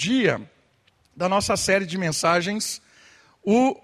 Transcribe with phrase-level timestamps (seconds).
[0.00, 0.40] dia
[1.14, 2.80] da nossa série de mensagens,
[3.42, 3.78] O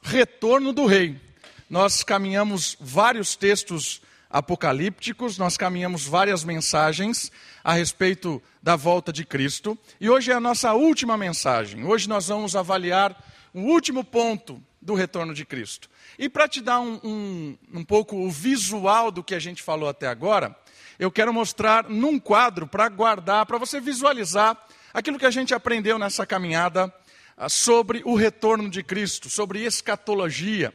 [0.00, 1.20] Retorno do Rei.
[1.68, 4.00] Nós caminhamos vários textos
[4.30, 7.32] apocalípticos, nós caminhamos várias mensagens
[7.64, 11.84] a respeito da volta de Cristo, e hoje é a nossa última mensagem.
[11.84, 13.20] Hoje nós vamos avaliar
[13.52, 15.90] o último ponto do retorno de Cristo.
[16.16, 19.88] E para te dar um, um, um pouco o visual do que a gente falou
[19.88, 20.56] até agora,
[20.96, 24.56] eu quero mostrar num quadro para guardar, para você visualizar
[24.96, 26.90] aquilo que a gente aprendeu nessa caminhada
[27.36, 30.72] ah, sobre o retorno de Cristo, sobre escatologia.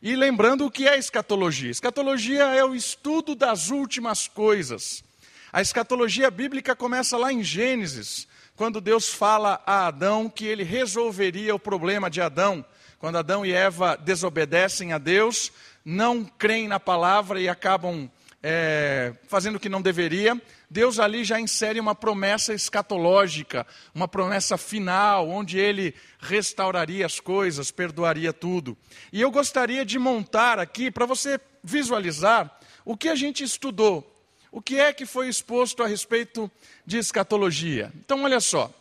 [0.00, 1.70] E lembrando o que é escatologia?
[1.70, 5.04] Escatologia é o estudo das últimas coisas.
[5.52, 8.26] A escatologia bíblica começa lá em Gênesis,
[8.56, 12.64] quando Deus fala a Adão que ele resolveria o problema de Adão.
[12.98, 15.52] Quando Adão e Eva desobedecem a Deus,
[15.84, 18.10] não creem na palavra e acabam
[18.42, 20.40] é, fazendo o que não deveria,
[20.70, 27.70] Deus ali já insere uma promessa escatológica, uma promessa final, onde ele restauraria as coisas,
[27.70, 28.76] perdoaria tudo.
[29.12, 34.14] E eu gostaria de montar aqui, para você visualizar, o que a gente estudou,
[34.52, 36.50] o que é que foi exposto a respeito
[36.84, 37.90] de escatologia.
[37.96, 38.72] Então, olha só,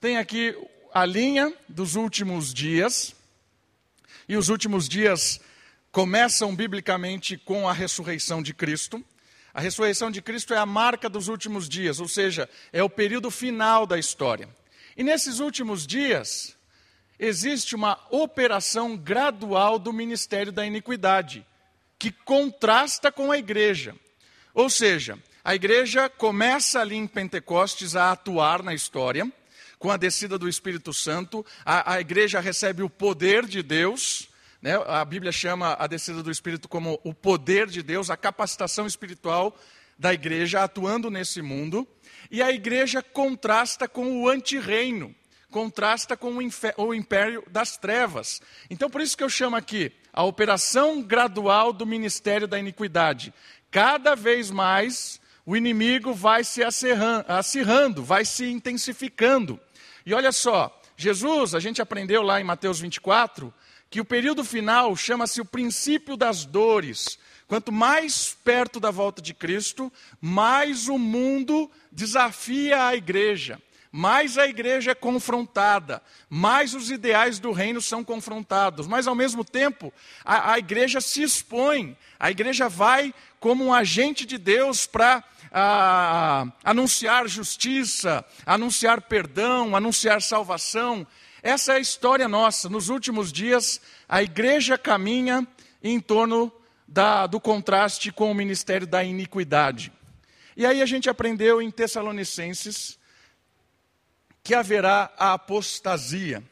[0.00, 0.56] tem aqui
[0.92, 3.14] a linha dos últimos dias,
[4.28, 5.40] e os últimos dias
[5.90, 9.04] começam biblicamente com a ressurreição de Cristo.
[9.54, 13.30] A ressurreição de Cristo é a marca dos últimos dias, ou seja, é o período
[13.30, 14.48] final da história.
[14.96, 16.56] E nesses últimos dias,
[17.20, 21.46] existe uma operação gradual do ministério da iniquidade,
[22.00, 23.94] que contrasta com a igreja.
[24.52, 29.30] Ou seja, a igreja começa ali em Pentecostes a atuar na história,
[29.78, 34.28] com a descida do Espírito Santo, a, a igreja recebe o poder de Deus,
[34.64, 34.82] né?
[34.86, 39.54] A Bíblia chama a descida do Espírito como o poder de Deus, a capacitação espiritual
[39.98, 41.86] da igreja atuando nesse mundo.
[42.30, 45.14] E a igreja contrasta com o antirreino,
[45.50, 46.38] contrasta com
[46.78, 48.40] o império das trevas.
[48.70, 53.34] Então, por isso que eu chamo aqui a operação gradual do ministério da iniquidade.
[53.70, 59.60] Cada vez mais o inimigo vai se acirrando, vai se intensificando.
[60.06, 63.52] E olha só, Jesus, a gente aprendeu lá em Mateus 24,
[63.94, 67.16] que o período final chama-se o princípio das dores.
[67.46, 73.62] Quanto mais perto da volta de Cristo, mais o mundo desafia a igreja,
[73.92, 79.44] mais a igreja é confrontada, mais os ideais do reino são confrontados, mas ao mesmo
[79.44, 79.94] tempo
[80.24, 85.22] a, a igreja se expõe, a igreja vai como um agente de Deus para
[86.64, 91.06] anunciar justiça, anunciar perdão, anunciar salvação.
[91.44, 92.70] Essa é a história nossa.
[92.70, 93.78] Nos últimos dias,
[94.08, 95.46] a igreja caminha
[95.82, 96.50] em torno
[96.88, 99.92] da, do contraste com o ministério da iniquidade.
[100.56, 102.98] E aí a gente aprendeu em Tessalonicenses
[104.42, 106.42] que haverá a apostasia.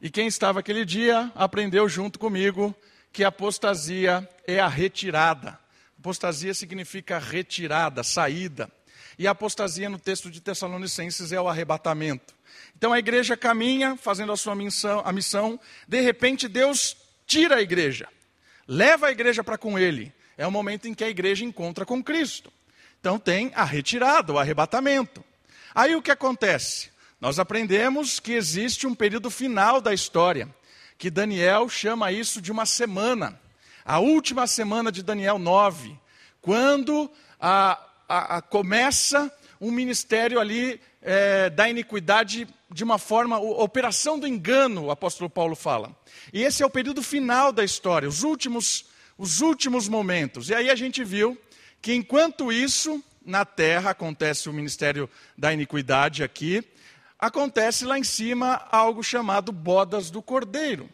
[0.00, 2.74] E quem estava aquele dia aprendeu junto comigo
[3.12, 5.58] que apostasia é a retirada.
[5.98, 8.72] Apostasia significa retirada, saída.
[9.20, 12.34] E a apostasia no texto de Tessalonicenses é o arrebatamento.
[12.74, 17.60] Então a igreja caminha fazendo a sua missão, a missão, de repente Deus tira a
[17.60, 18.08] igreja,
[18.66, 20.10] leva a igreja para com ele.
[20.38, 22.50] É o momento em que a igreja encontra com Cristo.
[22.98, 25.22] Então tem a retirada, o arrebatamento.
[25.74, 26.88] Aí o que acontece?
[27.20, 30.48] Nós aprendemos que existe um período final da história,
[30.96, 33.38] que Daniel chama isso de uma semana.
[33.84, 35.94] A última semana de Daniel 9,
[36.40, 37.78] quando a,
[38.10, 44.86] a, a começa um ministério ali é, da iniquidade de uma forma, operação do engano,
[44.86, 45.94] o apóstolo Paulo fala.
[46.32, 50.48] E esse é o período final da história, os últimos, os últimos momentos.
[50.48, 51.38] E aí a gente viu
[51.80, 56.64] que enquanto isso, na terra acontece o ministério da iniquidade aqui,
[57.18, 60.88] acontece lá em cima algo chamado bodas do cordeiro.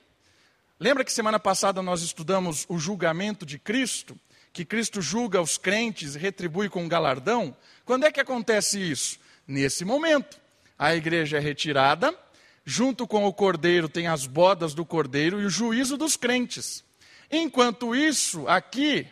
[0.78, 4.19] Lembra que semana passada nós estudamos o julgamento de Cristo?
[4.56, 7.55] Que Cristo julga os crentes e retribui com um galardão?
[7.84, 9.19] Quando é que acontece isso?
[9.47, 10.41] Nesse momento.
[10.78, 12.19] A igreja é retirada,
[12.65, 16.83] junto com o cordeiro tem as bodas do cordeiro e o juízo dos crentes.
[17.31, 19.07] Enquanto isso, aqui,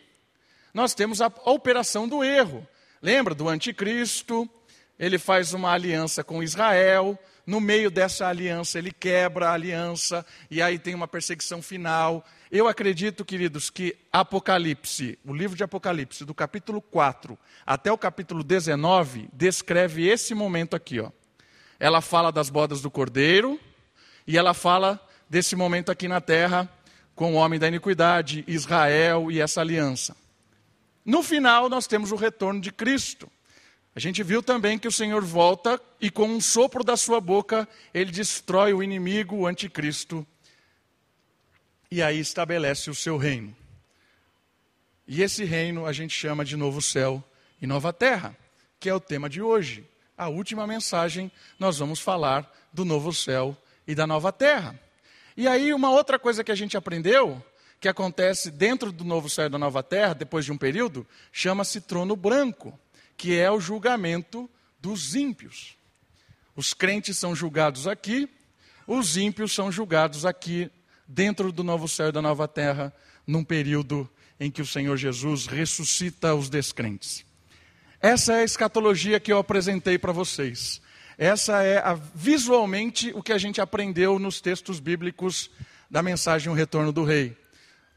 [0.73, 2.67] nós temos a operação do erro.
[3.03, 4.49] Lembra do anticristo?
[4.99, 10.63] Ele faz uma aliança com Israel, no meio dessa aliança, ele quebra a aliança, e
[10.63, 12.25] aí tem uma perseguição final.
[12.57, 17.37] Eu acredito, queridos, que Apocalipse, o livro de Apocalipse, do capítulo 4
[17.67, 21.01] até o capítulo 19, descreve esse momento aqui.
[21.01, 21.11] Ó.
[21.81, 23.59] Ela fala das bodas do cordeiro,
[24.25, 26.71] e ela fala desse momento aqui na terra
[27.17, 30.17] com o homem da iniquidade, Israel e essa aliança.
[31.05, 33.29] No final, nós temos o retorno de Cristo.
[33.97, 37.69] A gente viu também que o Senhor volta e, com um sopro da sua boca,
[37.93, 40.25] ele destrói o inimigo, o anticristo,
[41.95, 43.57] e aí estabelece o seu reino.
[45.07, 47.23] E esse reino a gente chama de novo céu
[47.63, 48.37] e nova terra,
[48.81, 49.89] que é o tema de hoje.
[50.19, 53.57] A última mensagem, nós vamos falar do novo céu
[53.87, 54.77] e da nova terra.
[55.37, 57.41] E aí, uma outra coisa que a gente aprendeu,
[57.79, 61.81] que acontece dentro do novo céu e da nova terra, depois de um período, chama-se
[61.81, 62.77] trono branco
[63.17, 64.51] que é o julgamento
[64.81, 65.77] dos ímpios.
[66.57, 68.29] Os crentes são julgados aqui,
[68.85, 70.69] os ímpios são julgados aqui,
[71.07, 72.93] dentro do novo céu e da nova terra,
[73.27, 74.09] num período
[74.39, 77.25] em que o Senhor Jesus ressuscita os descrentes.
[78.01, 80.81] Essa é a escatologia que eu apresentei para vocês.
[81.17, 85.51] Essa é a, visualmente o que a gente aprendeu nos textos bíblicos
[85.91, 87.37] da mensagem O Retorno do Rei.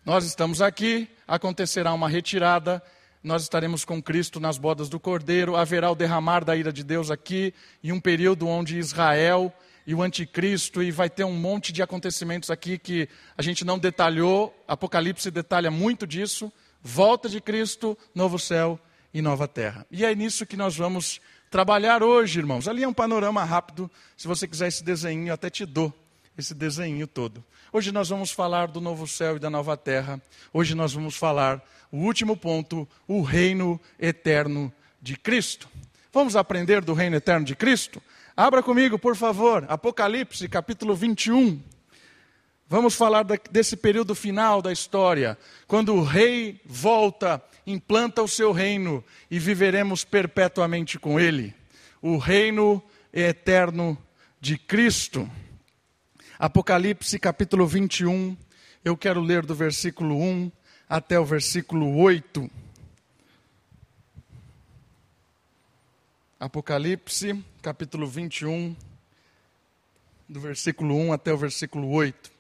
[0.06, 2.82] Nós estamos aqui, acontecerá uma retirada,
[3.24, 7.12] nós estaremos com Cristo nas bodas do Cordeiro, haverá o derramar da ira de Deus
[7.12, 7.54] aqui,
[7.84, 9.54] em um período onde Israel
[9.88, 13.08] e o anticristo, e vai ter um monte de acontecimentos aqui que
[13.38, 16.52] a gente não detalhou, Apocalipse detalha muito disso,
[16.84, 18.78] volta de Cristo, novo céu
[19.14, 19.88] e nova terra.
[19.90, 22.68] E é nisso que nós vamos trabalhar hoje, irmãos.
[22.68, 25.94] Ali é um panorama rápido, se você quiser esse desenho, eu até te dou
[26.38, 27.42] esse desenho todo.
[27.72, 30.22] Hoje nós vamos falar do novo céu e da nova terra.
[30.52, 35.70] Hoje nós vamos falar o último ponto, o reino eterno de Cristo.
[36.12, 38.02] Vamos aprender do reino eterno de Cristo?
[38.40, 41.60] Abra comigo, por favor, Apocalipse, capítulo 21.
[42.68, 45.36] Vamos falar desse período final da história,
[45.66, 51.52] quando o rei volta, implanta o seu reino e viveremos perpetuamente com ele.
[52.00, 52.80] O reino
[53.12, 53.98] eterno
[54.40, 55.28] de Cristo.
[56.38, 58.38] Apocalipse capítulo 21,
[58.86, 60.52] eu quero ler do versículo 1
[60.88, 62.48] até o versículo 8.
[66.40, 68.74] Apocalipse, capítulo 21,
[70.30, 72.32] do versículo 1 até o versículo 8.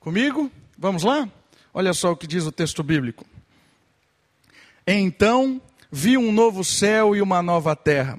[0.00, 0.50] Comigo?
[0.78, 1.28] Vamos lá?
[1.74, 3.26] Olha só o que diz o texto bíblico.
[4.86, 5.60] Então
[5.90, 8.18] vi um novo céu e uma nova terra,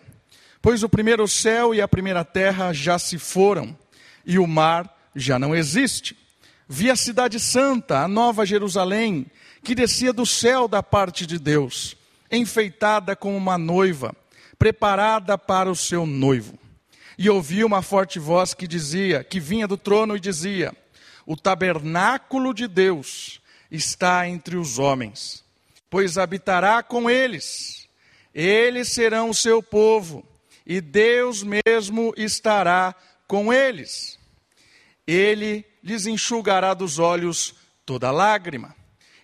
[0.61, 3.75] pois o primeiro céu e a primeira terra já se foram,
[4.23, 6.15] e o mar já não existe.
[6.69, 9.25] Vi a cidade santa, a nova Jerusalém,
[9.63, 11.97] que descia do céu da parte de Deus,
[12.29, 14.15] enfeitada como uma noiva,
[14.63, 16.57] preparada para o seu noivo.
[17.17, 20.73] E ouvi uma forte voz que dizia, que vinha do trono e dizia:
[21.25, 25.43] O tabernáculo de Deus está entre os homens,
[25.89, 27.89] pois habitará com eles.
[28.33, 30.25] Eles serão o seu povo,
[30.65, 32.95] e Deus mesmo estará
[33.27, 34.17] com eles.
[35.05, 37.53] Ele lhes enxugará dos olhos
[37.85, 38.73] toda lágrima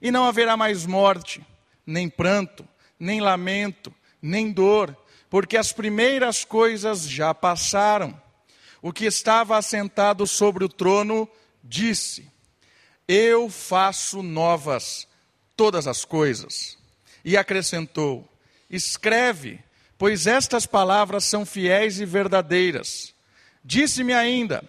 [0.02, 1.42] e não haverá mais morte,
[1.86, 2.68] nem pranto,
[3.00, 4.94] nem lamento, nem dor,
[5.30, 8.20] porque as primeiras coisas já passaram.
[8.82, 11.30] O que estava assentado sobre o trono
[11.64, 12.32] disse:
[13.08, 15.08] Eu faço novas
[15.56, 16.78] todas as coisas.
[17.24, 18.28] E acrescentou:
[18.70, 19.60] Escreve,
[19.98, 23.14] pois estas palavras são fiéis e verdadeiras.
[23.64, 24.64] Disse-me ainda: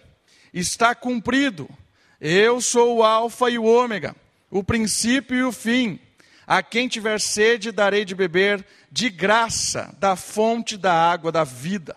[0.53, 1.69] Está cumprido.
[2.19, 4.15] Eu sou o Alfa e o Ômega
[4.51, 5.97] o princípio e o fim.
[6.51, 11.95] A quem tiver sede, darei de beber de graça da fonte da água da vida.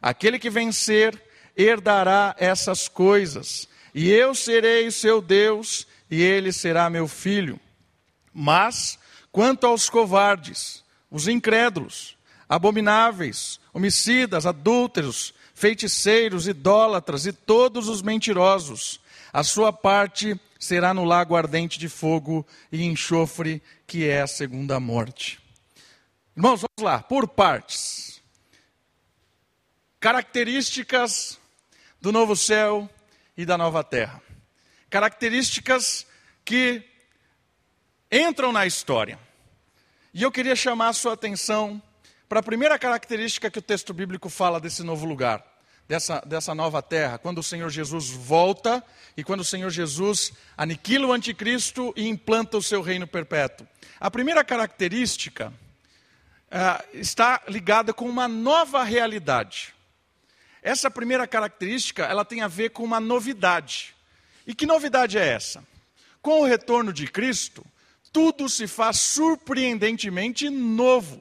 [0.00, 1.22] Aquele que vencer,
[1.54, 7.60] herdará essas coisas, e eu serei seu Deus, e ele será meu filho.
[8.32, 8.98] Mas,
[9.30, 12.16] quanto aos covardes, os incrédulos,
[12.48, 19.00] abomináveis, homicidas, adúlteros, feiticeiros, idólatras e todos os mentirosos,
[19.30, 24.78] a sua parte será no lago ardente de fogo e enxofre, que é a segunda
[24.78, 25.40] morte.
[26.36, 28.22] Irmãos, vamos lá, por partes.
[29.98, 31.36] Características
[32.00, 32.88] do novo céu
[33.36, 34.22] e da nova terra.
[34.88, 36.06] Características
[36.44, 36.80] que
[38.08, 39.18] entram na história.
[40.14, 41.82] E eu queria chamar a sua atenção
[42.28, 45.51] para a primeira característica que o texto bíblico fala desse novo lugar
[45.92, 48.82] dessa, dessa nova terra, quando o Senhor Jesus volta
[49.14, 53.68] e quando o Senhor Jesus aniquila o anticristo e implanta o seu reino perpétuo.
[54.00, 55.52] A primeira característica
[56.50, 59.74] uh, está ligada com uma nova realidade.
[60.62, 63.94] Essa primeira característica, ela tem a ver com uma novidade.
[64.46, 65.62] E que novidade é essa?
[66.22, 67.62] Com o retorno de Cristo,
[68.10, 71.20] tudo se faz surpreendentemente novo.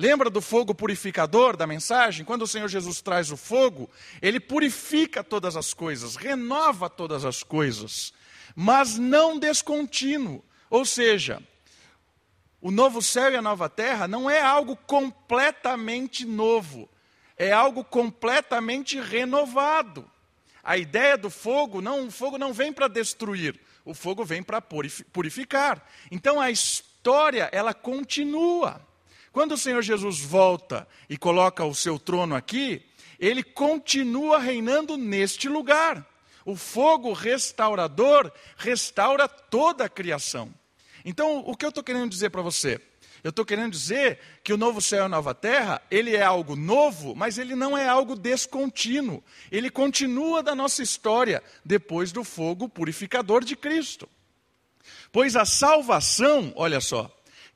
[0.00, 2.24] Lembra do fogo purificador da mensagem?
[2.24, 3.90] Quando o Senhor Jesus traz o fogo,
[4.22, 8.14] ele purifica todas as coisas, renova todas as coisas,
[8.54, 10.44] mas não descontínuo.
[10.70, 11.42] Ou seja,
[12.60, 16.88] o novo céu e a nova terra não é algo completamente novo,
[17.36, 20.08] é algo completamente renovado.
[20.62, 24.60] A ideia do fogo, não, o fogo não vem para destruir, o fogo vem para
[24.60, 25.84] purificar.
[26.08, 28.86] Então a história, ela continua.
[29.38, 32.82] Quando o Senhor Jesus volta e coloca o seu trono aqui,
[33.20, 36.04] ele continua reinando neste lugar.
[36.44, 40.52] O fogo restaurador restaura toda a criação.
[41.04, 42.80] Então, o que eu estou querendo dizer para você?
[43.22, 46.56] Eu estou querendo dizer que o novo céu e a nova terra, ele é algo
[46.56, 49.22] novo, mas ele não é algo descontínuo.
[49.52, 54.08] Ele continua da nossa história depois do fogo purificador de Cristo.
[55.12, 57.08] Pois a salvação, olha só,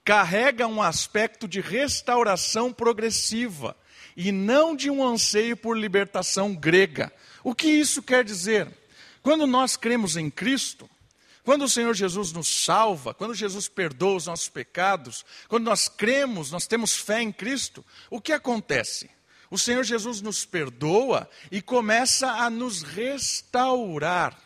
[0.04, 3.76] carrega um aspecto de restauração progressiva
[4.16, 7.12] e não de um anseio por libertação grega.
[7.42, 8.68] O que isso quer dizer?
[9.22, 10.88] Quando nós cremos em Cristo,
[11.44, 16.50] quando o Senhor Jesus nos salva, quando Jesus perdoa os nossos pecados, quando nós cremos,
[16.50, 19.10] nós temos fé em Cristo, o que acontece?
[19.50, 24.38] O Senhor Jesus nos perdoa e começa a nos restaurar.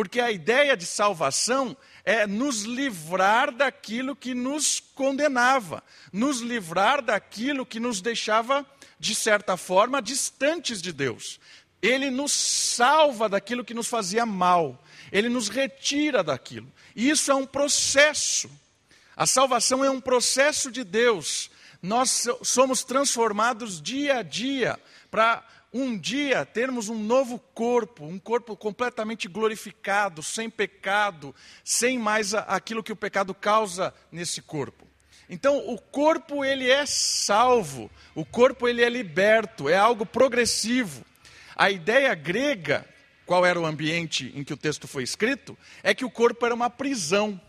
[0.00, 1.76] Porque a ideia de salvação
[2.06, 8.64] é nos livrar daquilo que nos condenava, nos livrar daquilo que nos deixava,
[8.98, 11.38] de certa forma, distantes de Deus.
[11.82, 16.72] Ele nos salva daquilo que nos fazia mal, ele nos retira daquilo.
[16.96, 18.50] E isso é um processo.
[19.14, 21.50] A salvação é um processo de Deus.
[21.82, 24.80] Nós somos transformados dia a dia
[25.10, 31.34] para um dia termos um novo corpo, um corpo completamente glorificado, sem pecado,
[31.64, 34.86] sem mais aquilo que o pecado causa nesse corpo.
[35.28, 41.04] Então, o corpo ele é salvo, o corpo ele é liberto, é algo progressivo.
[41.54, 42.84] A ideia grega,
[43.24, 46.54] qual era o ambiente em que o texto foi escrito, é que o corpo era
[46.54, 47.40] uma prisão.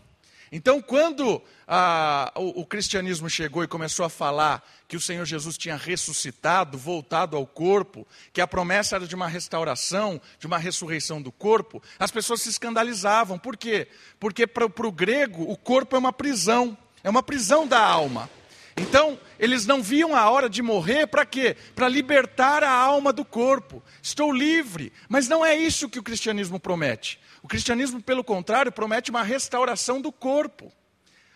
[0.54, 5.56] Então, quando ah, o, o, cristianismo chegou e começou a falar que o Senhor Jesus
[5.56, 11.22] tinha ressuscitado, voltado ao corpo, que a promessa era de uma restauração, de uma ressurreição
[11.22, 13.38] do corpo, as pessoas se escandalizavam.
[13.38, 13.88] Por quê?
[14.20, 18.28] Porque para o grego o corpo é uma prisão, é uma prisão da alma.
[18.76, 21.56] Então, eles não viam a hora de morrer para quê?
[21.74, 23.82] Para libertar a alma do corpo.
[24.02, 24.92] Estou livre.
[25.08, 27.20] Mas não é isso que o cristianismo promete.
[27.42, 30.72] O cristianismo, pelo contrário, promete uma restauração do corpo.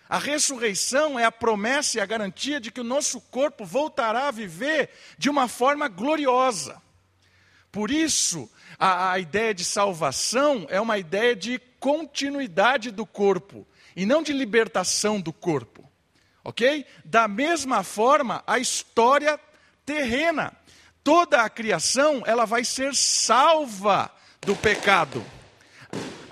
[0.08, 4.30] A ressurreição é a promessa e a garantia de que o nosso corpo voltará a
[4.30, 6.80] viver de uma forma gloriosa.
[7.72, 13.66] Por isso, a, a, ideia de salvação é uma ideia de continuidade do corpo
[13.96, 15.85] e não de libertação do corpo.
[16.46, 16.86] Ok?
[17.04, 19.36] Da mesma forma, a história
[19.84, 20.52] terrena,
[21.02, 24.08] toda a criação, ela vai ser salva
[24.42, 25.26] do pecado.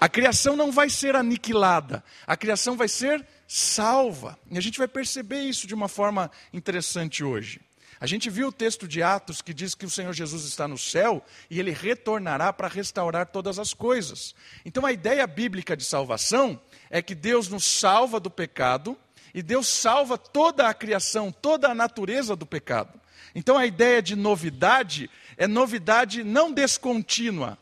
[0.00, 4.38] A criação não vai ser aniquilada, a criação vai ser salva.
[4.49, 7.61] E a gente vai perceber isso de uma forma interessante hoje.
[7.99, 10.78] A gente viu o texto de Atos que diz que o Senhor Jesus está no
[10.78, 14.33] céu e ele retornará para restaurar todas as coisas.
[14.64, 18.97] Então a ideia bíblica de salvação é que Deus nos salva do pecado
[19.34, 23.00] e Deus salva toda a criação, toda a natureza do pecado.
[23.34, 27.58] Então a ideia de novidade é novidade não descontínua,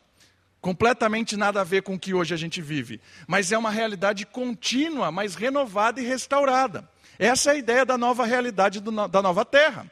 [0.61, 4.27] completamente nada a ver com o que hoje a gente vive, mas é uma realidade
[4.27, 6.89] contínua, mas renovada e restaurada.
[7.19, 9.91] Essa é a ideia da nova realidade do, da nova terra.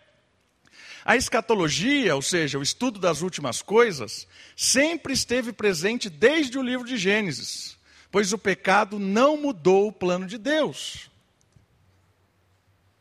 [1.02, 6.86] A escatologia, ou seja, o estudo das últimas coisas, sempre esteve presente desde o livro
[6.86, 7.78] de Gênesis,
[8.10, 11.09] pois o pecado não mudou o plano de Deus.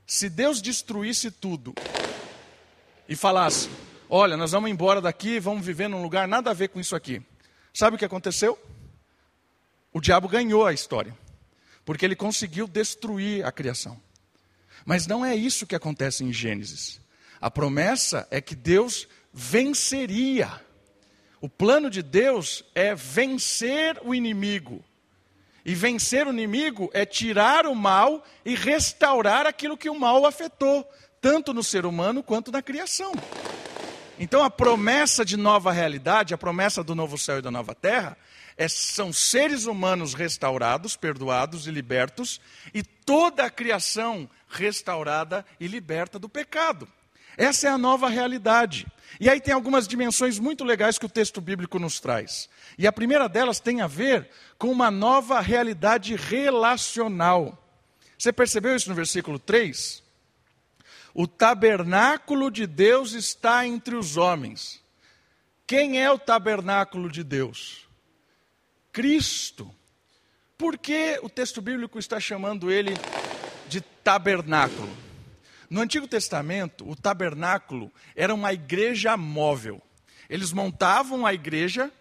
[0.09, 1.75] Se Deus destruísse tudo
[3.07, 3.69] e falasse:
[4.09, 7.21] Olha, nós vamos embora daqui, vamos viver num lugar nada a ver com isso aqui.
[7.71, 8.57] Sabe o que aconteceu?
[9.93, 11.15] O diabo ganhou a história,
[11.85, 14.01] porque ele conseguiu destruir a criação.
[14.83, 16.99] Mas não é isso que acontece em Gênesis.
[17.39, 20.49] A promessa é que Deus venceria.
[21.39, 24.83] O plano de Deus é vencer o inimigo.
[25.69, 30.83] E vencer o inimigo é tirar o mal e restaurar aquilo que o mal afetou,
[31.21, 33.11] tanto no ser humano quanto na criação.
[34.17, 38.17] Então a promessa de nova realidade, a promessa do novo céu e da nova terra,
[38.57, 42.41] é, são seres humanos restaurados, perdoados e libertos,
[42.73, 46.87] e toda a criação restaurada e liberta do pecado.
[47.39, 48.85] Essa é a nova realidade.
[49.17, 52.49] E aí tem algumas dimensões muito legais que o texto bíblico nos traz.
[52.77, 57.57] E a primeira delas tem a ver com uma nova realidade relacional.
[58.17, 60.03] Você percebeu isso no versículo 3?
[61.13, 64.83] O tabernáculo de Deus está entre os homens.
[65.65, 67.87] Quem é o tabernáculo de Deus?
[68.91, 69.73] Cristo.
[70.57, 72.93] Por que o texto bíblico está chamando ele
[73.69, 75.08] de tabernáculo.
[75.69, 79.81] No Antigo Testamento, o tabernáculo era uma igreja móvel.
[80.27, 81.91] Eles montavam a igreja,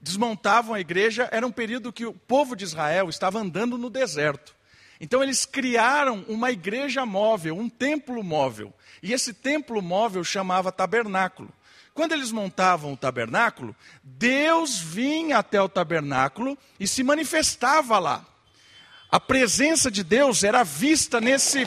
[0.00, 4.54] desmontavam a igreja, era um período que o povo de Israel estava andando no deserto.
[5.00, 8.74] Então eles criaram uma igreja móvel, um templo móvel.
[9.00, 11.52] E esse templo móvel chamava tabernáculo.
[11.94, 18.26] Quando eles montavam o tabernáculo, Deus vinha até o tabernáculo e se manifestava lá.
[19.10, 21.66] A presença de Deus era vista nesse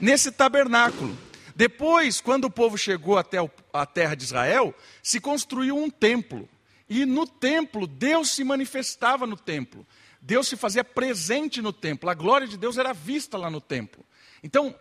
[0.00, 1.16] nesse tabernáculo.
[1.54, 3.38] Depois, quando o povo chegou até
[3.72, 6.48] a terra de Israel, se construiu um templo.
[6.88, 9.86] E no templo, Deus se manifestava no templo.
[10.20, 12.08] Deus se fazia presente no templo.
[12.08, 14.04] A glória de Deus era vista lá no templo.
[14.42, 14.74] Então,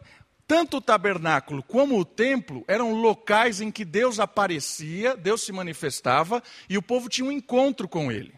[0.47, 6.41] tanto o tabernáculo como o templo eram locais em que Deus aparecia, Deus se manifestava
[6.67, 8.33] e o povo tinha um encontro com ele.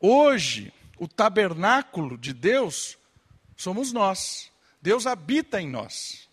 [0.00, 2.98] Hoje, o tabernáculo de Deus
[3.56, 4.49] somos nós.
[4.80, 6.28] Deus habita em nós.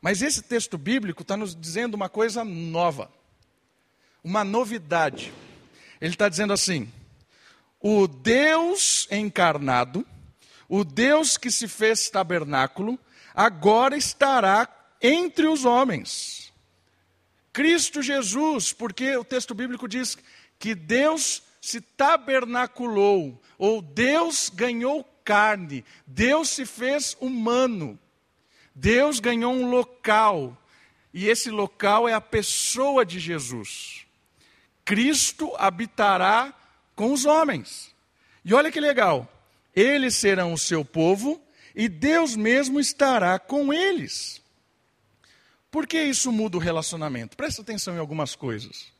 [0.00, 3.10] Mas esse texto bíblico está nos dizendo uma coisa nova,
[4.22, 5.32] uma novidade.
[6.00, 6.90] Ele está dizendo assim:
[7.80, 10.06] o Deus encarnado,
[10.68, 12.98] o Deus que se fez tabernáculo,
[13.34, 14.68] agora estará
[15.00, 16.52] entre os homens.
[17.52, 20.16] Cristo Jesus, porque o texto bíblico diz
[20.58, 25.84] que Deus se tabernaculou, ou Deus ganhou carne.
[26.06, 27.98] Deus se fez humano.
[28.74, 30.56] Deus ganhou um local.
[31.12, 34.06] E esse local é a pessoa de Jesus.
[34.86, 36.54] Cristo habitará
[36.96, 37.94] com os homens.
[38.42, 39.30] E olha que legal.
[39.76, 41.38] Eles serão o seu povo
[41.74, 44.40] e Deus mesmo estará com eles.
[45.70, 47.36] Por que isso muda o relacionamento?
[47.36, 48.90] Presta atenção em algumas coisas.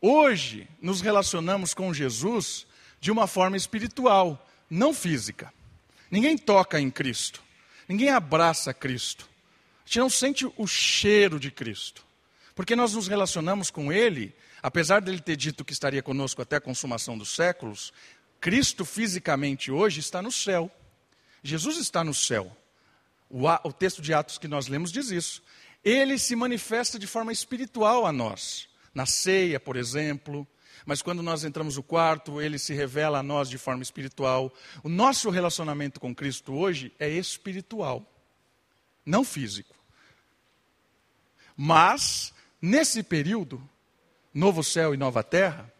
[0.00, 2.66] Hoje, nos relacionamos com Jesus
[3.00, 5.52] de uma forma espiritual, não física.
[6.10, 7.42] Ninguém toca em Cristo.
[7.88, 9.28] Ninguém abraça Cristo.
[9.84, 12.04] A gente não sente o cheiro de Cristo.
[12.54, 16.60] Porque nós nos relacionamos com Ele, apesar dele ter dito que estaria conosco até a
[16.60, 17.92] consumação dos séculos,
[18.40, 20.70] Cristo fisicamente hoje está no céu.
[21.42, 22.54] Jesus está no céu.
[23.30, 25.42] O, o texto de Atos que nós lemos diz isso.
[25.84, 28.68] Ele se manifesta de forma espiritual a nós.
[28.94, 30.46] Na ceia, por exemplo,
[30.84, 34.52] mas quando nós entramos no quarto, ele se revela a nós de forma espiritual.
[34.82, 38.04] O nosso relacionamento com Cristo hoje é espiritual,
[39.04, 39.74] não físico.
[41.56, 43.62] Mas, nesse período,
[44.32, 45.72] novo céu e nova terra,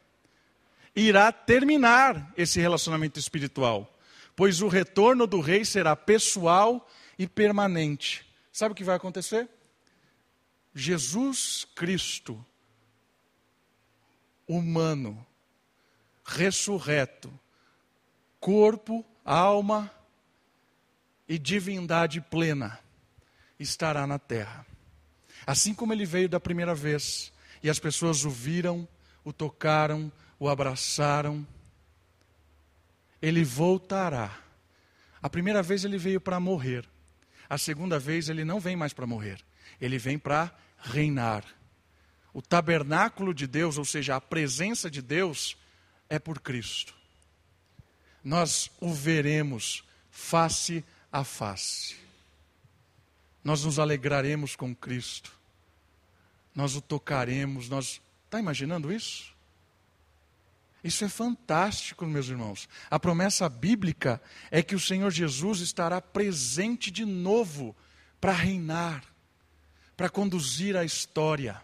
[0.94, 3.96] irá terminar esse relacionamento espiritual,
[4.34, 8.26] pois o retorno do rei será pessoal e permanente.
[8.52, 9.48] Sabe o que vai acontecer?
[10.74, 12.44] Jesus Cristo
[14.48, 15.24] humano,
[16.24, 17.30] ressurreto,
[18.40, 19.92] corpo, alma
[21.28, 22.80] e divindade plena,
[23.60, 24.66] estará na terra.
[25.46, 27.32] Assim como ele veio da primeira vez,
[27.62, 28.88] e as pessoas o viram,
[29.24, 31.46] o tocaram, o abraçaram,
[33.20, 34.38] ele voltará.
[35.20, 36.88] A primeira vez ele veio para morrer,
[37.48, 39.44] a segunda vez ele não vem mais para morrer,
[39.80, 41.44] ele vem para reinar
[42.32, 45.56] o tabernáculo de Deus, ou seja, a presença de Deus,
[46.08, 46.94] é por Cristo.
[48.22, 51.96] Nós o veremos face a face.
[53.42, 55.32] Nós nos alegraremos com Cristo.
[56.54, 59.34] Nós o tocaremos, nós Está imaginando isso?
[60.84, 62.68] Isso é fantástico, meus irmãos.
[62.90, 67.74] A promessa bíblica é que o Senhor Jesus estará presente de novo
[68.20, 69.02] para reinar,
[69.96, 71.58] para conduzir a história.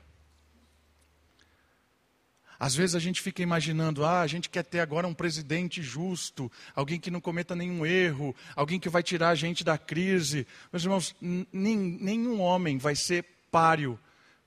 [2.59, 6.51] Às vezes a gente fica imaginando, ah, a gente quer ter agora um presidente justo,
[6.75, 10.47] alguém que não cometa nenhum erro, alguém que vai tirar a gente da crise.
[10.73, 13.99] Meus irmãos, nenhum homem vai ser páreo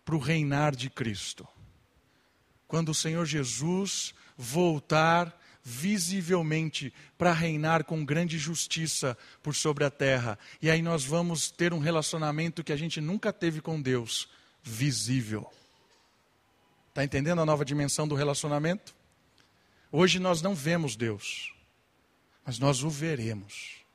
[0.03, 1.47] para o reinar de Cristo.
[2.67, 10.39] Quando o Senhor Jesus voltar visivelmente para reinar com grande justiça por sobre a terra,
[10.61, 14.29] e aí nós vamos ter um relacionamento que a gente nunca teve com Deus,
[14.63, 15.51] visível.
[16.97, 18.95] Está entendendo a nova dimensão do relacionamento?
[19.91, 21.53] Hoje nós não vemos Deus,
[22.43, 23.86] mas nós o veremos.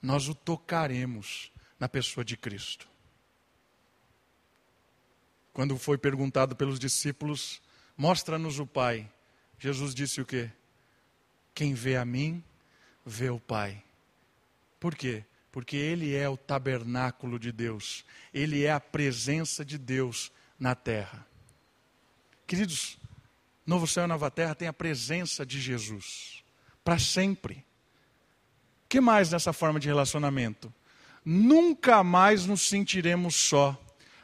[0.00, 2.88] Nós o tocaremos na pessoa de Cristo.
[5.52, 7.60] Quando foi perguntado pelos discípulos,
[7.96, 9.10] mostra-nos o Pai.
[9.58, 10.52] Jesus disse o quê?
[11.52, 12.40] Quem vê a mim,
[13.04, 13.82] vê o Pai.
[14.78, 15.24] Por quê?
[15.50, 21.26] Porque Ele é o tabernáculo de Deus, Ele é a presença de Deus na terra.
[22.48, 22.96] Queridos,
[23.66, 26.42] Novo Céu e Nova Terra tem a presença de Jesus
[26.82, 27.62] para sempre.
[28.88, 30.72] que mais nessa forma de relacionamento?
[31.22, 33.78] Nunca mais nos sentiremos só,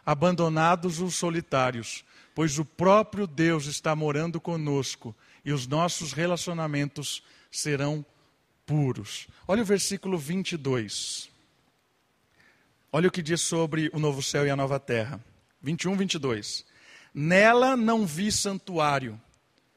[0.06, 2.02] abandonados ou solitários,
[2.34, 8.02] pois o próprio Deus está morando conosco e os nossos relacionamentos serão
[8.64, 9.28] puros.
[9.46, 11.28] Olha o versículo 22.
[12.90, 15.22] Olha o que diz sobre o novo céu e a nova terra.
[15.60, 16.72] 21, 22.
[17.14, 19.20] Nela não vi santuário.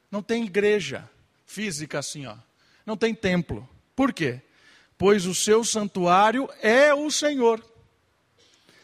[0.10, 1.08] Não tem igreja
[1.46, 2.36] física assim, ó.
[2.86, 3.68] Não tem templo.
[3.96, 4.42] Por quê?
[4.98, 7.64] Pois o seu santuário é o Senhor,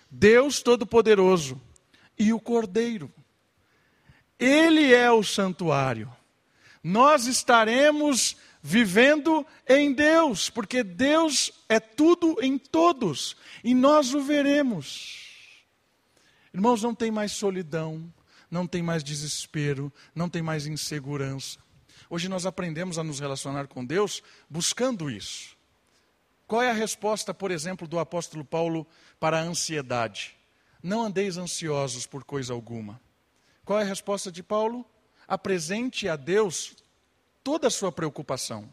[0.10, 1.60] Deus Todo-Poderoso
[2.20, 3.12] e o Cordeiro.
[4.38, 6.12] Ele é o santuário.
[6.84, 15.22] Nós estaremos vivendo em Deus, porque Deus é tudo em todos e nós o veremos.
[16.54, 18.14] Irmãos, não tem mais solidão,
[18.54, 21.58] não tem mais desespero, não tem mais insegurança.
[22.08, 25.58] Hoje nós aprendemos a nos relacionar com Deus buscando isso.
[26.46, 28.86] Qual é a resposta, por exemplo, do apóstolo Paulo
[29.20, 30.36] para a ansiedade?
[30.84, 33.02] Não andeis ansiosos por coisa alguma.
[33.66, 34.86] Qual é a resposta de Paulo?
[35.28, 36.76] Apresente a Deus
[37.44, 38.72] toda a sua preocupação.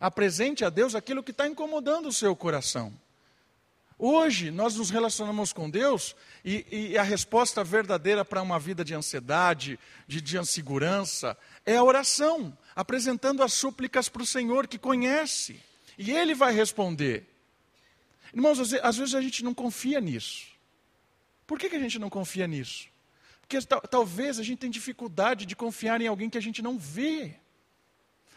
[0.00, 2.92] Apresente a Deus aquilo que está incomodando o seu coração.
[4.02, 8.94] Hoje nós nos relacionamos com Deus e, e a resposta verdadeira para uma vida de
[8.94, 11.36] ansiedade, de, de insegurança,
[11.66, 15.60] é a oração, apresentando as súplicas para o Senhor que conhece.
[15.98, 17.28] E Ele vai responder.
[18.32, 20.46] Irmãos, às vezes a gente não confia nisso.
[21.46, 22.88] Por que, que a gente não confia nisso?
[23.42, 23.58] Porque
[23.90, 27.34] talvez a gente tenha dificuldade de confiar em alguém que a gente não vê.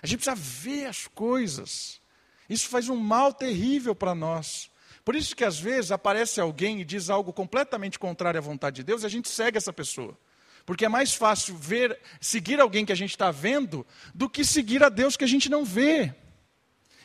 [0.01, 2.01] A gente precisa ver as coisas.
[2.49, 4.72] Isso faz um mal terrível para nós.
[5.03, 8.83] Por isso que às vezes aparece alguém e diz algo completamente contrário à vontade de
[8.83, 10.17] Deus e a gente segue essa pessoa.
[10.65, 14.81] Porque é mais fácil ver, seguir alguém que a gente está vendo do que seguir
[14.81, 16.13] a Deus que a gente não vê.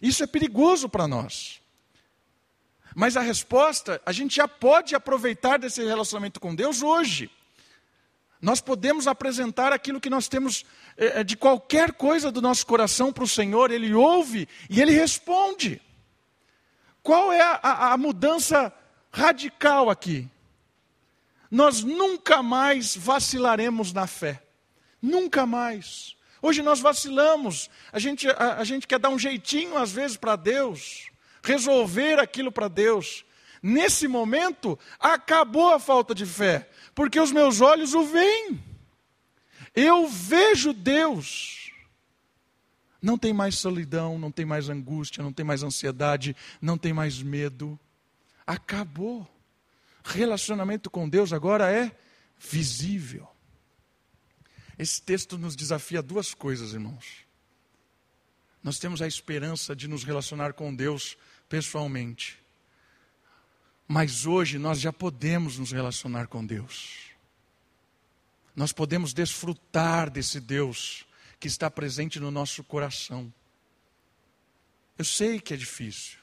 [0.00, 1.61] Isso é perigoso para nós.
[2.94, 7.30] Mas a resposta, a gente já pode aproveitar desse relacionamento com Deus hoje.
[8.40, 10.64] Nós podemos apresentar aquilo que nós temos
[10.96, 15.82] eh, de qualquer coisa do nosso coração para o Senhor, Ele ouve e Ele responde.
[17.02, 18.72] Qual é a, a, mudança
[19.11, 20.28] radical aqui?
[21.50, 24.42] Nós nunca mais vacilaremos na fé.
[25.00, 26.16] Nunca mais.
[26.42, 27.70] Hoje nós vacilamos.
[27.92, 31.11] A gente, a, a gente quer dar um jeitinho às vezes para Deus,
[31.42, 33.24] resolver aquilo para Deus.
[33.62, 38.62] Nesse momento, acabou a falta de fé, porque os meus olhos o veem.
[39.74, 41.58] Eu vejo Deus.
[43.00, 47.22] Não tem mais solidão, não tem mais angústia, não tem mais ansiedade, não tem mais
[47.22, 47.78] medo.
[48.46, 49.28] Acabou.
[50.04, 51.96] Relacionamento com Deus agora é
[52.38, 53.28] visível.
[54.78, 57.26] Esse texto nos desafia duas coisas, irmãos.
[58.62, 61.16] Nós temos a esperança de nos relacionar com Deus
[61.48, 62.38] pessoalmente.
[63.87, 67.08] Mas hoje nós já podemos nos relacionar com Deus.
[68.54, 71.06] Nós podemos desfrutar desse Deus
[71.38, 73.33] que está presente no nosso coração.
[74.96, 76.18] Eu sei que é difícil.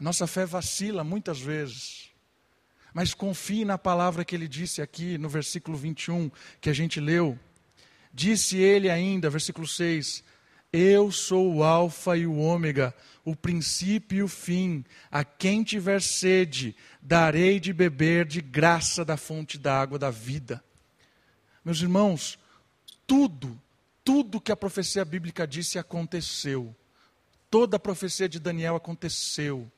[0.00, 2.10] Nossa fé vacila muitas vezes.
[2.92, 7.38] Mas confie na palavra que ele disse aqui no versículo 21 que a gente leu.
[8.12, 10.22] Disse ele ainda, versículo 6:
[10.72, 14.84] Eu sou o Alfa e o Ômega, o princípio e o fim.
[15.10, 20.62] A quem tiver sede, darei de beber de graça da fonte da água da vida.
[21.64, 22.38] Meus irmãos,
[23.06, 23.60] tudo
[24.04, 26.76] tudo que a profecia bíblica disse aconteceu.
[27.50, 29.70] Toda a profecia de Daniel aconteceu.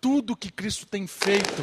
[0.00, 1.62] Tudo que Cristo tem feito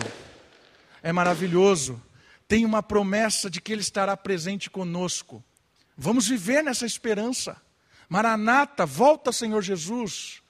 [1.02, 2.02] é maravilhoso.
[2.48, 5.44] Tem uma promessa de que Ele estará presente conosco.
[5.98, 7.62] Vamos viver nessa esperança.
[8.08, 10.42] Maranata, volta, Senhor Jesus.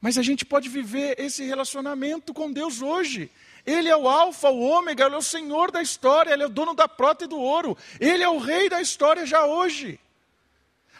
[0.00, 3.30] Mas a gente pode viver esse relacionamento com Deus hoje.
[3.64, 6.50] Ele é o Alfa, o Ômega, Ele é o Senhor da história, Ele é o
[6.50, 7.76] dono da prata e do ouro.
[7.98, 9.98] Ele é o Rei da história já hoje.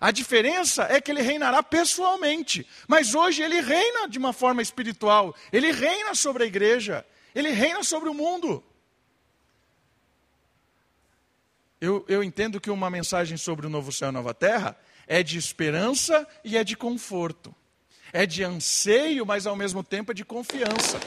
[0.01, 5.35] A diferença é que ele reinará pessoalmente, mas hoje ele reina de uma forma espiritual,
[5.51, 7.05] ele reina sobre a igreja,
[7.35, 8.63] ele reina sobre o mundo.
[11.81, 15.39] Eu, eu entendo que uma mensagem sobre o novo céu e nova terra é de
[15.39, 17.55] esperança e é de conforto,
[18.13, 21.01] é de anseio, mas ao mesmo tempo é de confiança.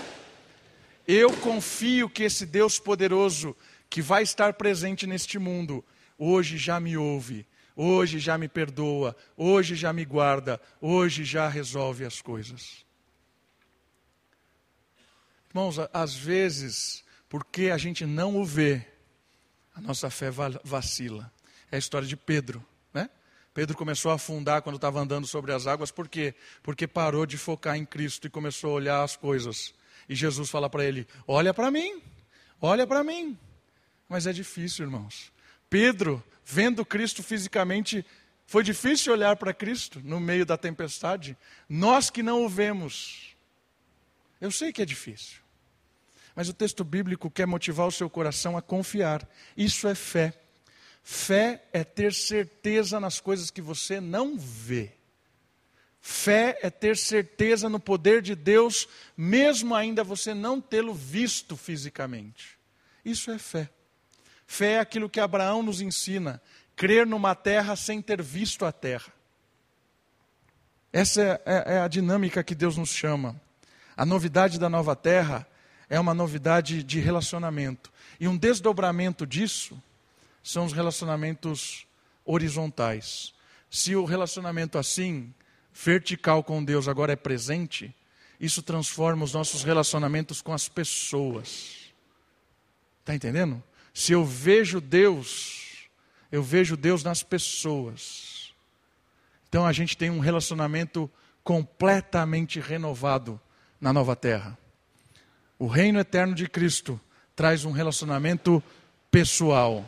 [1.07, 3.55] Eu confio que esse Deus poderoso
[3.89, 5.83] que vai estar presente neste mundo,
[6.17, 7.45] hoje já me ouve
[7.81, 12.85] hoje já me perdoa, hoje já me guarda, hoje já resolve as coisas.
[15.49, 18.85] Irmãos, às vezes, porque a gente não o vê,
[19.73, 20.29] a nossa fé
[20.61, 21.31] vacila.
[21.71, 22.63] É a história de Pedro,
[22.93, 23.09] né?
[23.53, 26.35] Pedro começou a afundar quando estava andando sobre as águas, por quê?
[26.61, 29.73] Porque parou de focar em Cristo e começou a olhar as coisas.
[30.09, 32.01] E Jesus fala para ele: Olha para mim,
[32.59, 33.39] olha para mim.
[34.09, 35.31] Mas é difícil, irmãos.
[35.69, 38.05] Pedro, vendo Cristo fisicamente,
[38.47, 41.37] foi difícil olhar para Cristo no meio da tempestade.
[41.67, 43.35] Nós que não o vemos,
[44.41, 45.37] eu sei que é difícil.
[46.35, 49.27] Mas o texto bíblico quer motivar o seu coração a confiar.
[49.55, 50.33] Isso é fé.
[51.03, 54.93] Fé é ter certeza nas coisas que você não vê.
[56.01, 62.57] Fé é ter certeza no poder de Deus, mesmo ainda você não tê-lo visto fisicamente.
[63.03, 63.69] Isso é fé.
[64.51, 66.41] Fé é aquilo que Abraão nos ensina:
[66.75, 69.13] crer numa terra sem ter visto a terra.
[70.91, 73.39] Essa é, é, é a dinâmica que Deus nos chama.
[73.95, 75.47] A novidade da nova terra
[75.87, 77.91] é uma novidade de relacionamento.
[78.19, 79.79] E um desdobramento disso
[80.41, 81.85] são os relacionamentos
[82.25, 83.35] horizontais.
[83.69, 85.31] Se o relacionamento assim,
[85.71, 87.95] vertical com Deus, agora é presente,
[88.39, 91.93] isso transforma os nossos relacionamentos com as pessoas.
[93.01, 93.63] Está entendendo?
[93.99, 95.89] Se eu vejo Deus,
[96.31, 98.53] eu vejo Deus nas pessoas.
[99.49, 101.11] Então a gente tem um relacionamento
[101.43, 103.37] completamente renovado
[103.79, 104.57] na nova terra.
[105.59, 106.97] O reino eterno de Cristo
[107.35, 108.63] traz um relacionamento
[109.11, 109.83] pessoal,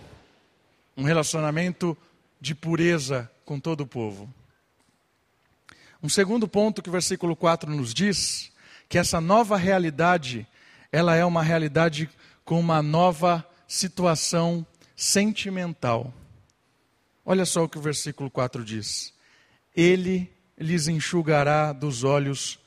[0.98, 1.98] um relacionamento
[2.42, 4.30] de pureza com todo o povo.
[6.04, 8.52] Um segundo ponto que o versículo 4 nos diz,
[8.90, 10.46] que essa nova realidade,
[10.92, 12.10] ela é uma realidade
[12.44, 16.14] com uma nova situação sentimental.
[17.24, 19.14] Olha só o que o versículo 4 diz:
[19.74, 22.60] Ele lhes enxugará dos olhos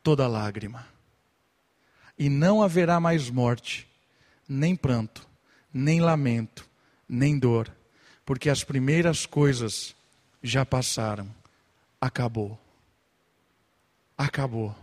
[0.00, 0.86] toda lágrima
[2.16, 3.88] e não haverá mais morte,
[4.48, 5.26] nem pranto,
[5.72, 6.64] nem lamento,
[7.08, 7.68] nem dor,
[8.24, 9.92] porque as primeiras coisas
[10.40, 11.28] já passaram.
[12.00, 12.56] Acabou.
[14.16, 14.76] Acabou.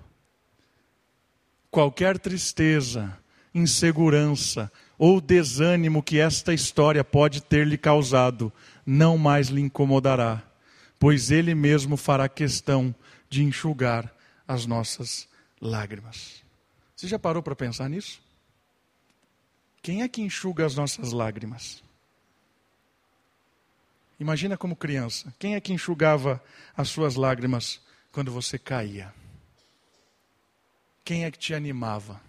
[1.69, 3.17] Qualquer tristeza,
[3.55, 4.69] insegurança
[5.01, 8.53] ou desânimo que esta história pode ter lhe causado,
[8.85, 10.43] não mais lhe incomodará,
[10.99, 12.93] pois ele mesmo fará questão
[13.27, 14.13] de enxugar
[14.47, 15.27] as nossas
[15.59, 16.43] lágrimas.
[16.95, 18.21] Você já parou para pensar nisso?
[19.81, 21.83] Quem é que enxuga as nossas lágrimas?
[24.19, 25.33] Imagina como criança.
[25.39, 26.39] Quem é que enxugava
[26.77, 29.11] as suas lágrimas quando você caía?
[31.03, 32.21] Quem é que te animava?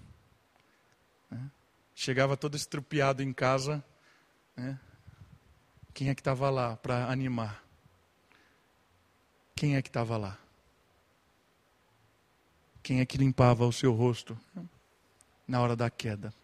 [2.02, 3.80] Chegava todo estrupiado em casa.
[4.56, 4.76] Né?
[5.94, 7.64] Quem é que estava lá para animar?
[9.54, 10.36] Quem é que estava lá?
[12.82, 14.36] Quem é que limpava o seu rosto
[15.46, 16.34] na hora da queda?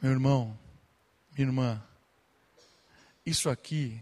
[0.00, 0.56] Meu irmão,
[1.36, 1.82] minha irmã,
[3.26, 4.00] isso aqui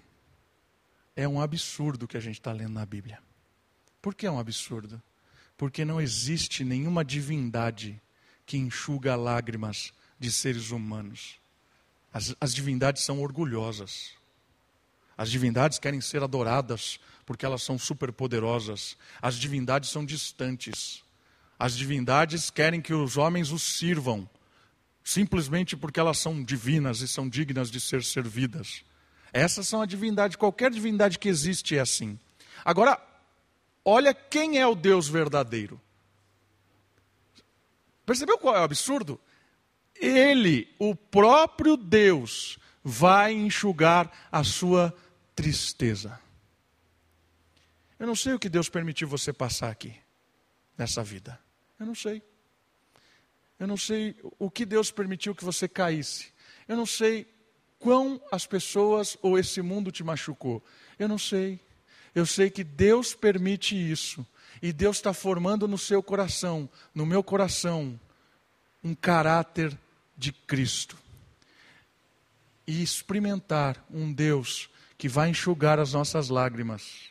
[1.16, 3.22] é um absurdo que a gente está lendo na Bíblia.
[4.02, 5.02] Por que é um absurdo?
[5.56, 7.98] Porque não existe nenhuma divindade
[8.50, 11.36] que enxuga lágrimas de seres humanos.
[12.12, 14.10] As, as divindades são orgulhosas.
[15.16, 18.96] As divindades querem ser adoradas porque elas são superpoderosas.
[19.22, 21.04] As divindades são distantes.
[21.56, 24.28] As divindades querem que os homens os sirvam,
[25.04, 28.82] simplesmente porque elas são divinas e são dignas de ser servidas.
[29.32, 32.18] Essas são a divindade, qualquer divindade que existe é assim.
[32.64, 33.00] Agora,
[33.84, 35.80] olha quem é o Deus verdadeiro.
[38.10, 39.20] Percebeu qual é o absurdo?
[39.94, 44.92] Ele, o próprio Deus, vai enxugar a sua
[45.32, 46.18] tristeza.
[48.00, 49.94] Eu não sei o que Deus permitiu você passar aqui,
[50.76, 51.38] nessa vida.
[51.78, 52.20] Eu não sei.
[53.60, 56.32] Eu não sei o que Deus permitiu que você caísse.
[56.66, 57.32] Eu não sei
[57.78, 60.60] quão as pessoas ou esse mundo te machucou.
[60.98, 61.60] Eu não sei.
[62.12, 64.26] Eu sei que Deus permite isso.
[64.60, 67.98] E Deus está formando no seu coração, no meu coração,
[68.82, 69.76] um caráter
[70.16, 70.96] de Cristo.
[72.66, 77.10] E experimentar um Deus que vai enxugar as nossas lágrimas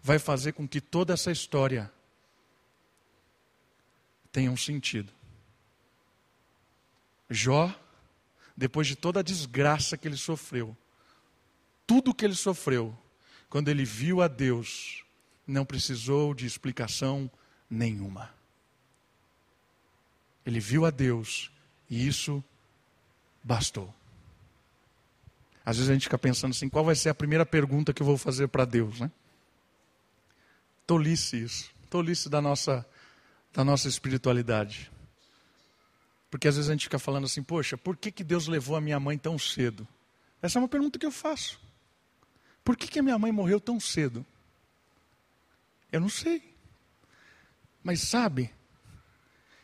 [0.00, 1.92] vai fazer com que toda essa história
[4.32, 5.12] tenha um sentido.
[7.28, 7.74] Jó,
[8.56, 10.76] depois de toda a desgraça que ele sofreu,
[11.86, 12.96] tudo que ele sofreu,
[13.50, 15.04] quando ele viu a Deus,
[15.48, 17.30] não precisou de explicação
[17.68, 18.30] nenhuma.
[20.44, 21.50] Ele viu a Deus
[21.90, 22.44] e isso
[23.42, 23.92] bastou.
[25.64, 28.06] Às vezes a gente fica pensando assim: qual vai ser a primeira pergunta que eu
[28.06, 29.10] vou fazer para Deus, né?
[30.86, 31.70] Tolice isso.
[31.90, 32.86] Tolice da nossa,
[33.52, 34.90] da nossa espiritualidade.
[36.30, 38.80] Porque às vezes a gente fica falando assim, poxa, por que, que Deus levou a
[38.80, 39.86] minha mãe tão cedo?
[40.40, 41.60] Essa é uma pergunta que eu faço.
[42.62, 44.24] Por que, que a minha mãe morreu tão cedo?
[45.90, 46.54] Eu não sei.
[47.82, 48.52] Mas sabe,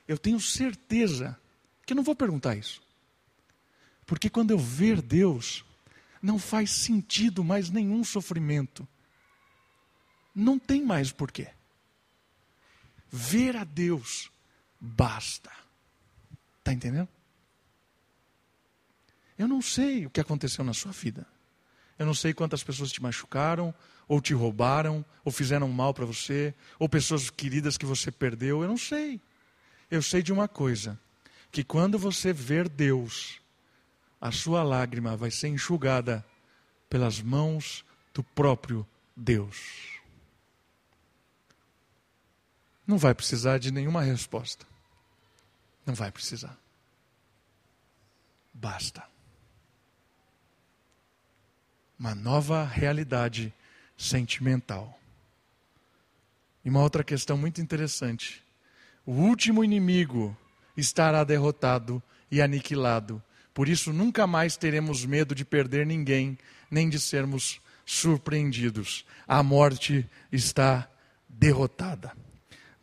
[0.06, 1.38] eu tenho certeza
[1.84, 2.82] que eu não vou perguntar isso.
[4.06, 5.64] Porque quando eu ver Deus,
[6.22, 8.86] não faz sentido mais nenhum sofrimento.
[10.34, 11.48] Não tem mais porquê.
[13.10, 14.30] Ver a Deus
[14.80, 15.50] basta.
[16.58, 17.08] Está entendendo?
[19.38, 21.26] Eu não sei o que aconteceu na sua vida.
[21.98, 23.74] Eu não sei quantas pessoas te machucaram,
[24.08, 28.62] ou te roubaram, ou fizeram mal para você, ou pessoas queridas que você perdeu.
[28.62, 29.20] Eu não sei.
[29.90, 30.98] Eu sei de uma coisa:
[31.50, 33.40] que quando você ver Deus,
[34.20, 36.24] a sua lágrima vai ser enxugada
[36.88, 38.86] pelas mãos do próprio
[39.16, 40.00] Deus.
[42.86, 44.66] Não vai precisar de nenhuma resposta.
[45.86, 46.56] Não vai precisar.
[48.52, 49.02] Basta.
[51.98, 53.52] Uma nova realidade
[53.96, 54.98] sentimental.
[56.64, 58.42] E uma outra questão muito interessante.
[59.04, 60.36] O último inimigo
[60.76, 63.22] estará derrotado e aniquilado.
[63.52, 66.38] Por isso, nunca mais teremos medo de perder ninguém,
[66.70, 69.04] nem de sermos surpreendidos.
[69.28, 70.88] A morte está
[71.28, 72.12] derrotada.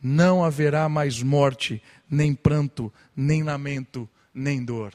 [0.02, 4.94] Não haverá mais morte, nem pranto, nem lamento, nem dor.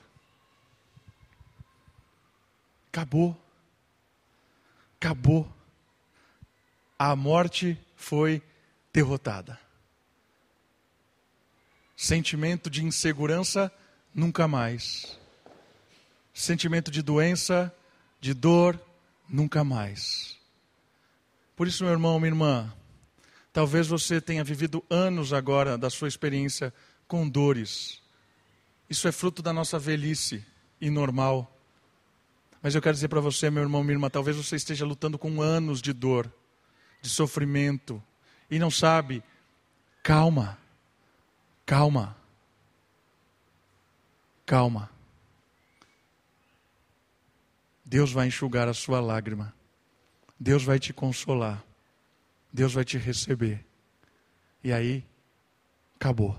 [2.88, 3.36] Acabou.
[4.98, 5.55] Acabou.
[6.98, 8.42] A morte foi
[8.92, 9.58] derrotada.
[11.96, 13.72] Sentimento de insegurança,
[14.14, 15.18] nunca mais.
[16.32, 17.74] Sentimento de doença,
[18.20, 18.80] de dor,
[19.28, 20.36] nunca mais.
[21.54, 22.74] Por isso, meu irmão, minha irmã,
[23.52, 26.72] talvez você tenha vivido anos agora da sua experiência
[27.08, 28.02] com dores.
[28.88, 30.44] Isso é fruto da nossa velhice
[30.80, 31.50] e normal.
[32.62, 35.40] Mas eu quero dizer para você, meu irmão, minha irmã, talvez você esteja lutando com
[35.40, 36.30] anos de dor,
[37.06, 38.02] de sofrimento,
[38.50, 39.22] e não sabe.
[40.02, 40.58] Calma.
[41.64, 42.16] Calma.
[44.44, 44.90] Calma.
[47.84, 49.54] Deus vai enxugar a sua lágrima.
[50.38, 51.64] Deus vai te consolar.
[52.52, 53.64] Deus vai te receber.
[54.64, 55.04] E aí,
[55.94, 56.36] acabou.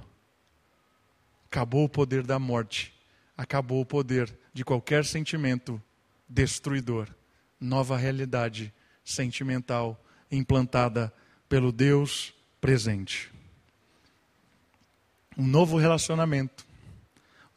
[1.46, 2.94] Acabou o poder da morte.
[3.38, 5.82] Acabou o poder de qualquer sentimento
[6.28, 7.08] destruidor.
[7.60, 11.14] Nova realidade sentimental implantada
[11.48, 13.32] pelo Deus presente
[15.38, 16.66] um novo relacionamento,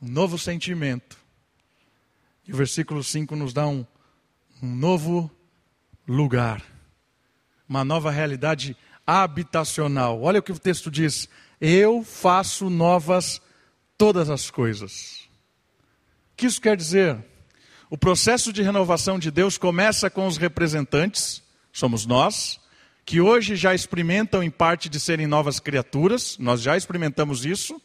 [0.01, 1.17] um novo sentimento.
[2.47, 3.87] E o versículo 5 nos dá um,
[4.63, 5.31] um novo
[6.07, 6.63] lugar,
[7.67, 10.21] uma nova realidade habitacional.
[10.23, 11.29] Olha o que o texto diz:
[11.61, 13.41] Eu faço novas
[13.97, 15.29] todas as coisas.
[16.33, 17.25] O que isso quer dizer?
[17.89, 22.60] O processo de renovação de Deus começa com os representantes, somos nós,
[23.11, 27.83] que hoje já experimentam em parte de serem novas criaturas, nós já experimentamos isso,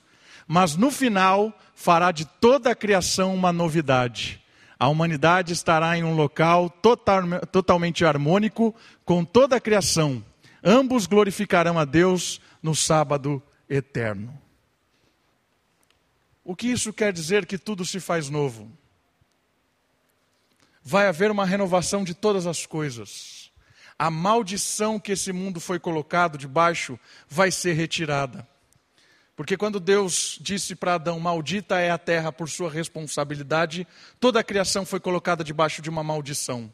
[0.48, 4.40] mas no final fará de toda a criação uma novidade.
[4.78, 10.24] A humanidade estará em um local total, totalmente harmônico com toda a criação.
[10.64, 14.32] Ambos glorificarão a Deus no sábado eterno.
[16.44, 18.72] O que isso quer dizer que tudo se faz novo?
[20.84, 23.35] Vai haver uma renovação de todas as coisas
[23.98, 28.48] a maldição que esse mundo foi colocado debaixo vai ser retirada.
[29.36, 33.86] Porque quando Deus disse para Adão: Maldita é a terra por sua responsabilidade,
[34.20, 36.72] toda a criação foi colocada debaixo de uma maldição.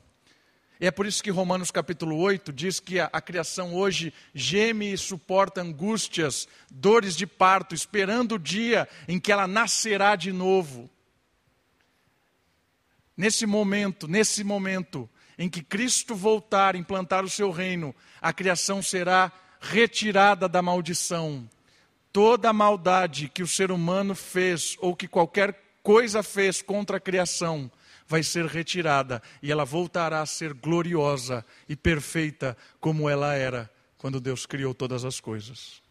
[0.80, 4.94] E é por isso que Romanos capítulo 8 diz que a, a criação hoje geme
[4.94, 10.90] e suporta angústias, dores de parto, esperando o dia em que ela nascerá de novo.
[13.16, 15.08] Nesse momento, nesse momento,
[15.42, 21.50] em que Cristo voltar, implantar o seu reino, a criação será retirada da maldição.
[22.14, 27.00] Toda a maldade que o ser humano fez ou que qualquer coisa fez contra a
[27.00, 27.72] criação
[28.08, 34.22] vai ser retirada e ela voltará a ser gloriosa e perfeita como ela era quando
[34.22, 35.82] Deus criou todas as coisas.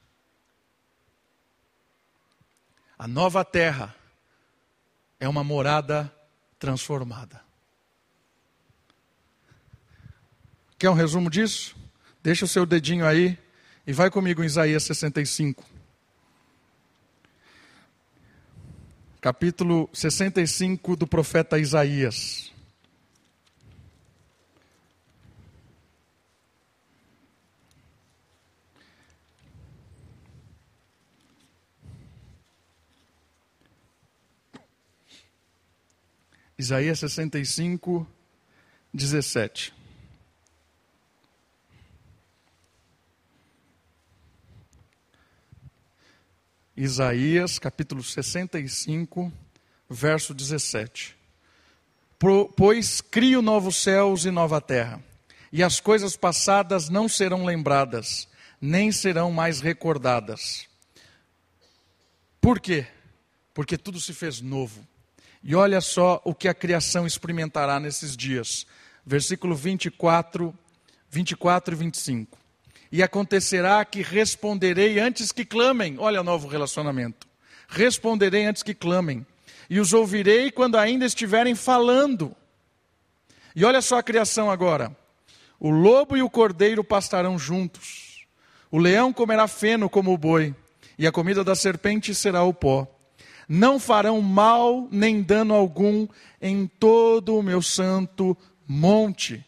[2.97, 3.97] A nova terra
[5.19, 6.15] é uma morada
[6.57, 7.50] transformada.
[10.81, 11.77] Quer um resumo disso?
[12.23, 13.39] Deixa o seu dedinho aí
[13.87, 15.63] e vai comigo em Isaías 65.
[19.21, 22.51] Capítulo 65 do profeta Isaías.
[36.59, 38.07] Isaías 65,
[38.95, 39.80] 17.
[46.83, 49.31] Isaías, capítulo 65,
[49.87, 51.15] verso 17.
[52.57, 55.05] Pois crio novos céus e nova terra,
[55.53, 58.27] e as coisas passadas não serão lembradas,
[58.59, 60.67] nem serão mais recordadas.
[62.41, 62.87] Por quê?
[63.53, 64.89] Porque tudo se fez novo.
[65.45, 68.67] E olha só o que a criação experimentará nesses dias.
[69.05, 70.55] Versículo 24,
[71.11, 72.40] 24 e 25.
[72.93, 75.97] E acontecerá que responderei antes que clamem.
[75.99, 77.29] Olha o novo relacionamento.
[77.69, 79.25] Responderei antes que clamem.
[79.69, 82.35] E os ouvirei quando ainda estiverem falando.
[83.55, 84.95] E olha só a criação agora.
[85.59, 88.27] O lobo e o cordeiro pastarão juntos.
[88.71, 90.55] O leão comerá feno como o boi.
[90.99, 92.89] E a comida da serpente será o pó.
[93.49, 96.07] Não farão mal nem dano algum
[96.41, 98.37] em todo o meu santo
[98.67, 99.45] monte.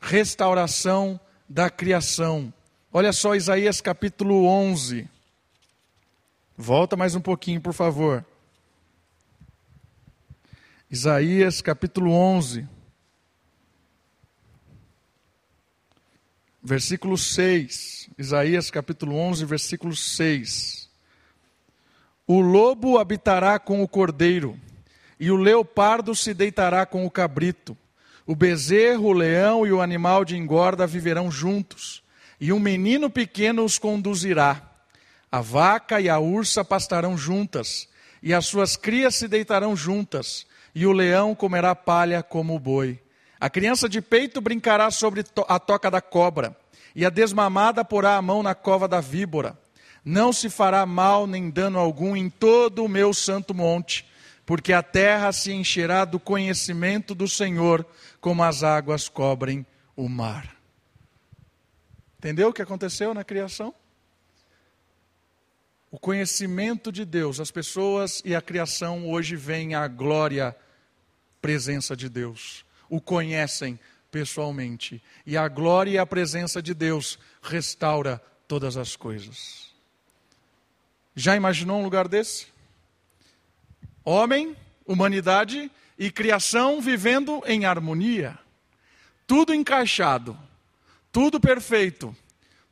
[0.00, 1.18] Restauração
[1.54, 2.52] da criação.
[2.92, 5.08] Olha só Isaías capítulo 11.
[6.56, 8.24] Volta mais um pouquinho, por favor.
[10.90, 12.66] Isaías capítulo 11.
[16.60, 18.10] Versículo 6.
[18.18, 20.90] Isaías capítulo 11, versículo 6.
[22.26, 24.58] O lobo habitará com o cordeiro,
[25.20, 27.78] e o leopardo se deitará com o cabrito
[28.26, 32.02] o bezerro, o leão e o animal de engorda viverão juntos,
[32.40, 34.62] e um menino pequeno os conduzirá.
[35.30, 37.88] A vaca e a ursa pastarão juntas,
[38.22, 42.98] e as suas crias se deitarão juntas, e o leão comerá palha como o boi.
[43.38, 46.56] A criança de peito brincará sobre a toca da cobra,
[46.96, 49.58] e a desmamada porá a mão na cova da víbora.
[50.04, 54.06] Não se fará mal nem dano algum em todo o meu santo monte,
[54.46, 57.84] porque a terra se encherá do conhecimento do Senhor,
[58.24, 60.56] como as águas cobrem o mar.
[62.16, 63.74] Entendeu o que aconteceu na criação?
[65.90, 70.56] O conhecimento de Deus, as pessoas e a criação hoje veem a glória,
[71.42, 72.64] presença de Deus.
[72.88, 73.78] O conhecem
[74.10, 75.02] pessoalmente.
[75.26, 79.70] E a glória e a presença de Deus restaura todas as coisas.
[81.14, 82.46] Já imaginou um lugar desse?
[84.02, 84.56] Homem,
[84.86, 88.38] humanidade e criação vivendo em harmonia.
[89.26, 90.36] Tudo encaixado,
[91.10, 92.14] tudo perfeito.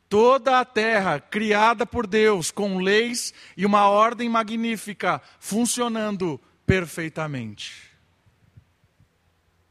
[0.09, 7.89] Toda a terra criada por Deus, com leis e uma ordem magnífica, funcionando perfeitamente.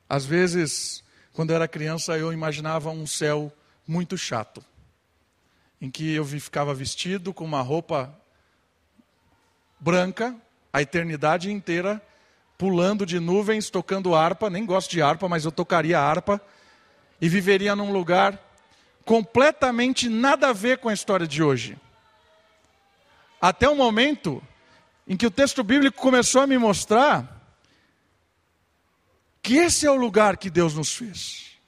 [0.09, 3.53] Às vezes, quando eu era criança, eu imaginava um céu
[3.87, 4.65] muito chato,
[5.81, 8.13] em que eu ficava vestido com uma roupa
[9.79, 10.35] branca,
[10.73, 12.03] a eternidade inteira
[12.63, 16.41] pulando de nuvens, tocando harpa, nem gosto de harpa, mas eu tocaria harpa,
[17.21, 18.39] e viveria num lugar
[19.05, 21.77] completamente nada a ver com a história de hoje.
[23.41, 24.41] Até o momento
[25.09, 27.43] em que o texto bíblico começou a me mostrar
[29.43, 31.59] que esse é o lugar que Deus nos fez.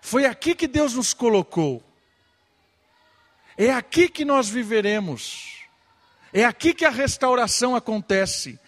[0.00, 1.80] Foi aqui que Deus nos colocou.
[3.56, 5.60] É aqui que nós viveremos.
[6.32, 8.58] É aqui que a restauração acontece,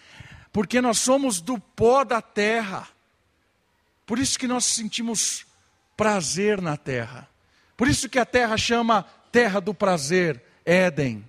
[0.53, 2.87] porque nós somos do pó da terra.
[4.05, 5.47] Por isso que nós sentimos
[5.97, 7.27] prazer na terra.
[7.75, 11.27] Por isso que a terra chama terra do prazer, Éden.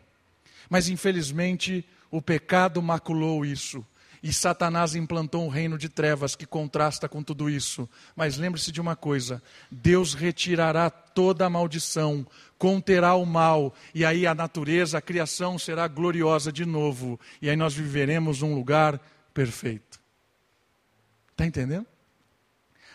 [0.68, 3.84] Mas infelizmente o pecado maculou isso.
[4.22, 7.86] E Satanás implantou um reino de trevas que contrasta com tudo isso.
[8.16, 14.26] Mas lembre-se de uma coisa: Deus retirará toda a maldição, conterá o mal, e aí
[14.26, 17.20] a natureza, a criação será gloriosa de novo.
[17.42, 18.98] E aí nós viveremos um lugar
[19.34, 20.00] perfeito.
[21.32, 21.86] Está entendendo?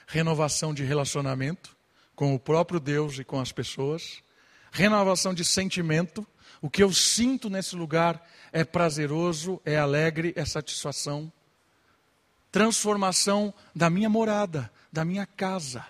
[0.07, 1.77] Renovação de relacionamento
[2.15, 4.23] com o próprio Deus e com as pessoas.
[4.71, 6.25] Renovação de sentimento.
[6.61, 11.31] O que eu sinto nesse lugar é prazeroso, é alegre, é satisfação.
[12.51, 15.85] Transformação da minha morada, da minha casa.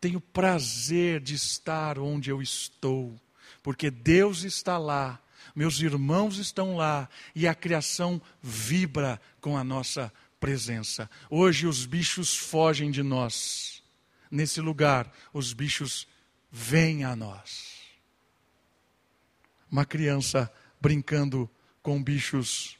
[0.00, 3.18] Tenho prazer de estar onde eu estou,
[3.62, 5.20] porque Deus está lá,
[5.56, 11.10] meus irmãos estão lá e a criação vibra com a nossa presença.
[11.28, 13.82] Hoje os bichos fogem de nós.
[14.30, 16.06] Nesse lugar, os bichos
[16.52, 17.76] vêm a nós
[19.70, 20.50] uma criança
[20.80, 21.50] brincando
[21.82, 22.78] com bichos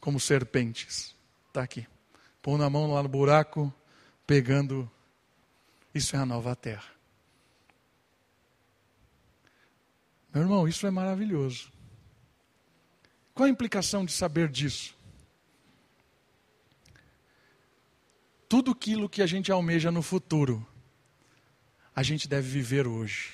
[0.00, 1.14] como serpentes.
[1.48, 1.86] Está aqui.
[2.40, 3.72] Pondo a mão lá no buraco,
[4.26, 4.90] pegando.
[5.94, 6.90] Isso é a nova terra.
[10.32, 11.70] Meu irmão, isso é maravilhoso.
[13.34, 14.94] Qual a implicação de saber disso?
[18.48, 20.64] Tudo aquilo que a gente almeja no futuro,
[21.96, 23.32] a gente deve viver hoje.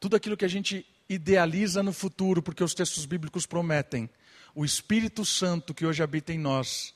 [0.00, 4.10] Tudo aquilo que a gente idealiza no futuro, porque os textos bíblicos prometem.
[4.54, 6.92] O Espírito Santo que hoje habita em nós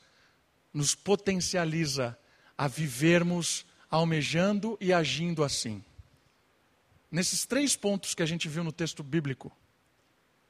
[0.75, 2.19] nos potencializa
[2.59, 5.85] a vivermos almejando e agindo assim.
[7.11, 9.53] Nesses três pontos que a gente viu no texto bíblico,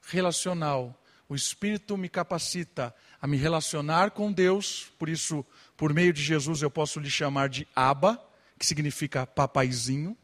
[0.02, 0.99] relacional,
[1.30, 6.60] o Espírito me capacita a me relacionar com Deus, por isso, por meio de Jesus,
[6.60, 8.20] eu posso lhe chamar de Abba,
[8.58, 10.16] que significa papaizinho,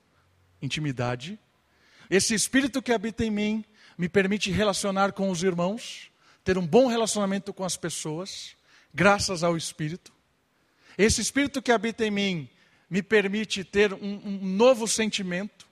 [0.61, 1.39] intimidade.
[2.11, 3.65] Esse Espírito que habita em mim
[3.97, 6.11] me permite relacionar com os irmãos,
[6.43, 8.57] ter um bom relacionamento com as pessoas,
[8.93, 10.13] graças ao Espírito.
[10.99, 12.51] Esse Espírito que habita em mim
[12.91, 15.66] me permite ter um, um novo sentimento.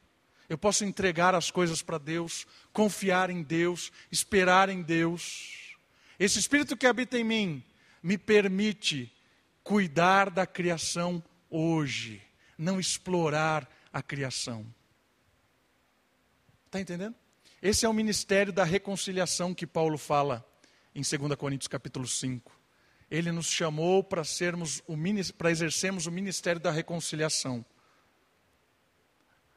[0.48, 5.76] Eu posso entregar as coisas para Deus, confiar em Deus, esperar em Deus.
[6.18, 7.64] Esse Espírito que habita em mim
[8.02, 9.10] me permite
[9.62, 12.22] cuidar da criação hoje,
[12.58, 14.66] não explorar a criação.
[16.66, 17.14] Está entendendo?
[17.62, 20.46] Esse é o ministério da reconciliação que Paulo fala
[20.94, 22.52] em 2 Coríntios capítulo 5.
[23.10, 24.82] Ele nos chamou para sermos
[25.38, 27.64] para exercermos o ministério da reconciliação.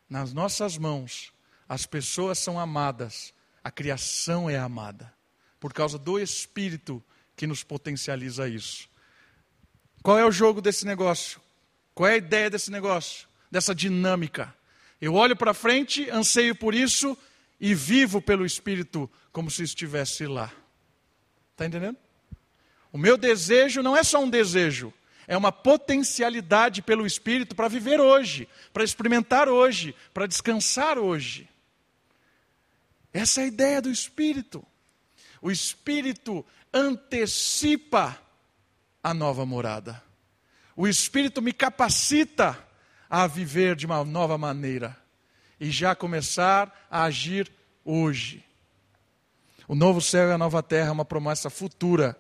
[0.10, 1.34] Nas nossas mãos,
[1.68, 3.34] as pessoas são amadas,
[3.64, 5.14] a criação é amada,
[5.60, 7.04] por causa do Espírito
[7.36, 8.90] que nos potencializa isso.
[10.02, 11.42] Qual é o jogo desse negócio?
[11.94, 13.28] Qual é a ideia desse negócio?
[13.52, 14.56] Dessa dinâmica?
[15.02, 17.18] Eu olho para frente, anseio por isso
[17.60, 20.52] e vivo pelo Espírito como se estivesse lá.
[21.52, 21.98] Está entendendo?
[22.92, 24.94] O meu desejo não é só um desejo,
[25.28, 31.50] é uma potencialidade pelo Espírito para viver hoje, para experimentar hoje, para descansar hoje.
[33.12, 34.66] Essa é a ideia do Espírito.
[35.42, 38.18] O Espírito antecipa
[39.04, 40.02] a nova morada.
[40.76, 42.58] O Espírito me capacita
[43.10, 44.96] a viver de uma nova maneira
[45.60, 47.52] e já começar a agir
[47.84, 48.44] hoje.
[49.68, 52.18] O novo céu e a nova terra é uma promessa futura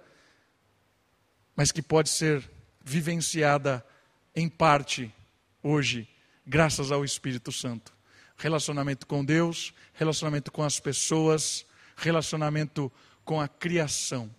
[1.57, 2.47] mas que pode ser
[2.87, 3.85] vivenciada
[4.33, 5.13] em parte
[5.61, 6.07] hoje,
[6.45, 7.91] graças ao Espírito Santo.
[8.37, 11.65] Relacionamento com Deus, relacionamento com as pessoas,
[11.97, 12.89] relacionamento
[13.25, 14.33] com a criação.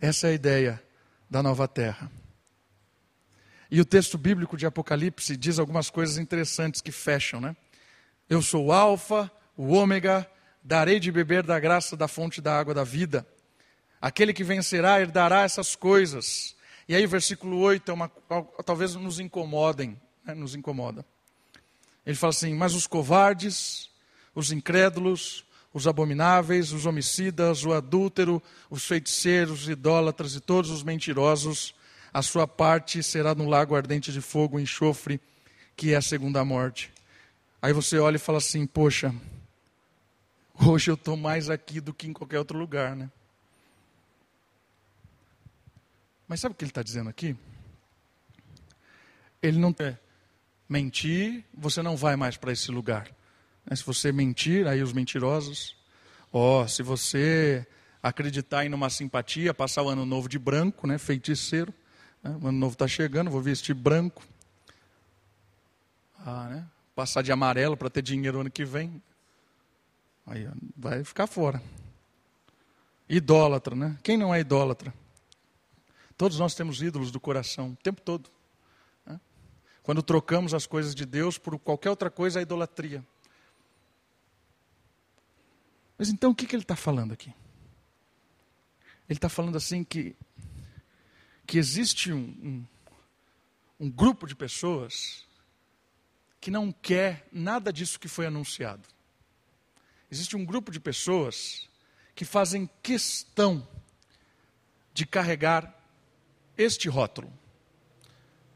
[0.00, 0.82] Essa é a ideia
[1.28, 2.10] da nova terra.
[3.68, 7.56] E o texto bíblico de Apocalipse diz algumas coisas interessantes que fecham, né?
[8.30, 10.30] Eu sou o Alfa, o Ômega,
[10.62, 13.26] darei de beber da graça da fonte da água da vida.
[14.00, 16.54] Aquele que vencerá herdará essas coisas.
[16.88, 18.10] E aí o versículo 8 é uma,
[18.64, 20.34] talvez nos incomodem, né?
[20.34, 21.04] nos incomoda.
[22.04, 23.90] Ele fala assim: Mas os covardes,
[24.34, 30.82] os incrédulos, os abomináveis, os homicidas, o adúltero, os feiticeiros, os idólatras e todos os
[30.82, 31.74] mentirosos,
[32.12, 35.20] a sua parte será no lago ardente de fogo enxofre,
[35.76, 36.92] que é a segunda morte.
[37.60, 39.14] Aí você olha e fala assim: Poxa,
[40.62, 43.10] hoje eu estou mais aqui do que em qualquer outro lugar, né?
[46.26, 47.36] Mas sabe o que ele está dizendo aqui?
[49.42, 50.00] Ele não quer
[50.68, 53.08] mentir, você não vai mais para esse lugar.
[53.74, 55.76] Se você mentir, aí os mentirosos.
[56.32, 57.66] Ó, oh, se você
[58.02, 61.72] acreditar em uma simpatia, passar o ano novo de branco, né, feiticeiro.
[62.22, 64.22] Né, o ano novo está chegando, vou vestir branco.
[66.18, 69.02] Ah, né, passar de amarelo para ter dinheiro ano que vem.
[70.26, 71.62] Aí vai ficar fora.
[73.08, 73.98] Idólatra, né?
[74.02, 74.92] Quem não é idólatra?
[76.16, 78.30] Todos nós temos ídolos do coração, o tempo todo.
[79.04, 79.20] Né?
[79.82, 83.04] Quando trocamos as coisas de Deus por qualquer outra coisa, é idolatria.
[85.98, 87.32] Mas então o que, que ele está falando aqui?
[89.08, 90.16] Ele está falando assim que,
[91.46, 92.66] que existe um, um,
[93.86, 95.24] um grupo de pessoas
[96.40, 98.88] que não quer nada disso que foi anunciado.
[100.10, 101.68] Existe um grupo de pessoas
[102.14, 103.66] que fazem questão
[104.92, 105.73] de carregar
[106.56, 107.32] este rótulo.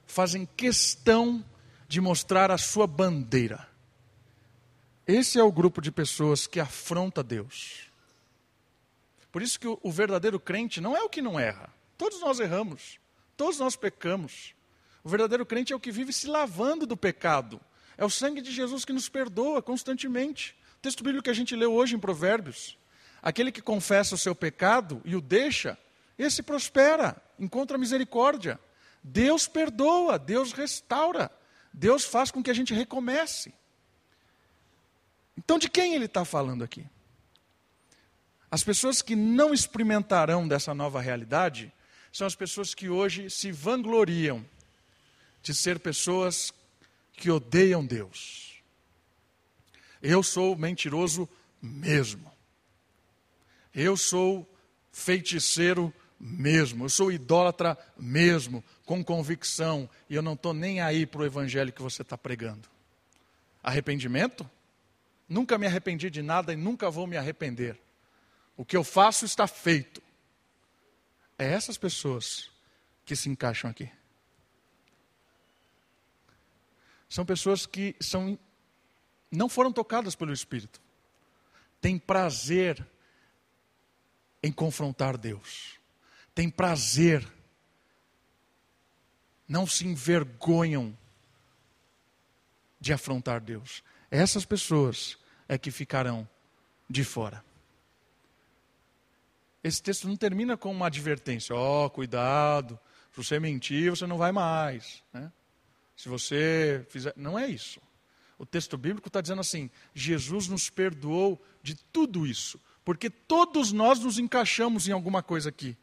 [0.07, 1.45] Fazem questão
[1.87, 3.69] de mostrar a sua bandeira.
[5.07, 7.89] Esse é o grupo de pessoas que afronta Deus.
[9.33, 11.73] Por isso que o, verdadeiro crente não é o que não erra.
[11.97, 12.99] Todos nós erramos,
[13.37, 14.55] todos nós pecamos.
[15.03, 17.61] O verdadeiro crente é o que vive se lavando do pecado.
[17.97, 20.57] É o sangue de Jesus que nos perdoa constantemente.
[20.77, 22.79] O texto bíblico que a gente leu hoje em Provérbios.
[23.23, 25.79] Aquele que confessa o seu pecado e o deixa,
[26.19, 28.59] esse prospera, encontra misericórdia.
[29.03, 31.31] Deus perdoa, Deus restaura,
[31.73, 33.55] Deus faz com que a gente recomece.
[35.37, 36.85] Então, de quem ele está falando aqui?
[38.51, 41.73] As pessoas que não experimentarão dessa nova realidade
[42.11, 44.45] são as pessoas que hoje se vangloriam
[45.43, 46.53] de ser pessoas
[47.13, 48.63] que odeiam Deus.
[50.03, 51.29] Eu sou mentiroso
[51.61, 52.31] mesmo.
[53.75, 54.49] Eu sou
[54.91, 56.08] feiticeiro mesmo.
[56.21, 59.89] Eu sou idólatra mesmo, com convicção.
[60.11, 62.69] E eu não estou nem aí para o evangelho que você está pregando.
[63.63, 64.49] Arrependimento?
[65.29, 67.79] Nunca me arrependi de nada e nunca vou me arrepender.
[68.57, 70.03] O que eu faço está feito.
[71.39, 72.51] É essas pessoas
[73.05, 73.89] que se encaixam aqui.
[77.09, 78.39] São pessoas que são,
[79.31, 80.81] não foram tocadas pelo Espírito.
[81.81, 82.85] Têm prazer
[84.43, 85.78] em confrontar Deus.
[86.39, 87.27] Têm prazer.
[89.49, 90.97] Não se envergonham
[92.79, 93.83] de afrontar Deus.
[94.09, 95.19] Essas pessoas
[95.49, 96.29] é que ficarão
[96.89, 97.45] de fora.
[99.65, 102.79] Esse texto não termina com uma advertência: ó, oh, cuidado,
[103.11, 105.03] se você mentir, você não vai mais.
[105.13, 105.33] Né?
[105.97, 107.13] Se você fizer.
[107.17, 107.81] Não é isso.
[108.39, 113.99] O texto bíblico está dizendo assim: Jesus nos perdoou de tudo isso, porque todos nós
[113.99, 115.77] nos encaixamos em alguma coisa aqui.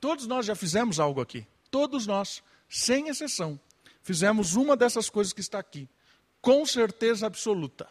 [0.00, 1.46] Todos nós já fizemos algo aqui.
[1.70, 3.58] Todos nós, sem exceção,
[4.02, 5.88] fizemos uma dessas coisas que está aqui,
[6.40, 7.88] com certeza absoluta.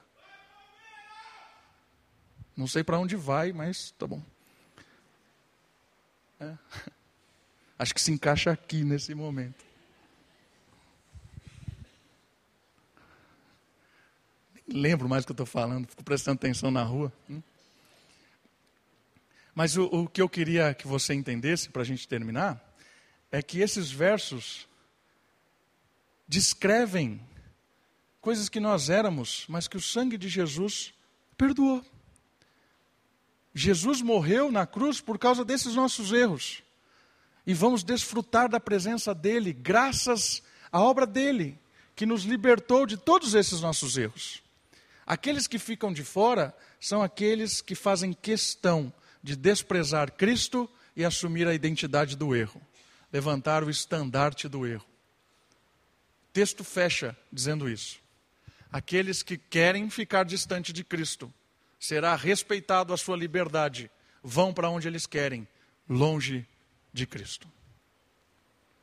[2.56, 4.22] Não sei para onde vai, mas tá bom.
[6.40, 6.58] É.
[7.78, 9.68] Acho que se encaixa aqui nesse momento.
[14.68, 17.12] lembro mais o que eu estou falando, fico prestando atenção na rua.
[17.30, 17.42] Hum?
[19.58, 22.64] Mas o, o que eu queria que você entendesse, para a gente terminar,
[23.32, 24.68] é que esses versos
[26.28, 27.20] descrevem
[28.22, 30.94] coisas que nós éramos, mas que o sangue de Jesus
[31.36, 31.84] perdoou.
[33.52, 36.62] Jesus morreu na cruz por causa desses nossos erros.
[37.44, 41.60] E vamos desfrutar da presença dele, graças à obra dele,
[41.96, 44.44] que nos libertou de todos esses nossos erros.
[45.04, 51.48] Aqueles que ficam de fora são aqueles que fazem questão de desprezar Cristo e assumir
[51.48, 52.62] a identidade do erro,
[53.12, 54.86] levantar o estandarte do erro.
[56.30, 58.00] O texto fecha dizendo isso.
[58.72, 61.34] Aqueles que querem ficar distante de Cristo,
[61.80, 63.90] será respeitado a sua liberdade,
[64.24, 65.48] vão para onde eles querem,
[65.88, 66.46] longe
[66.92, 67.48] de Cristo.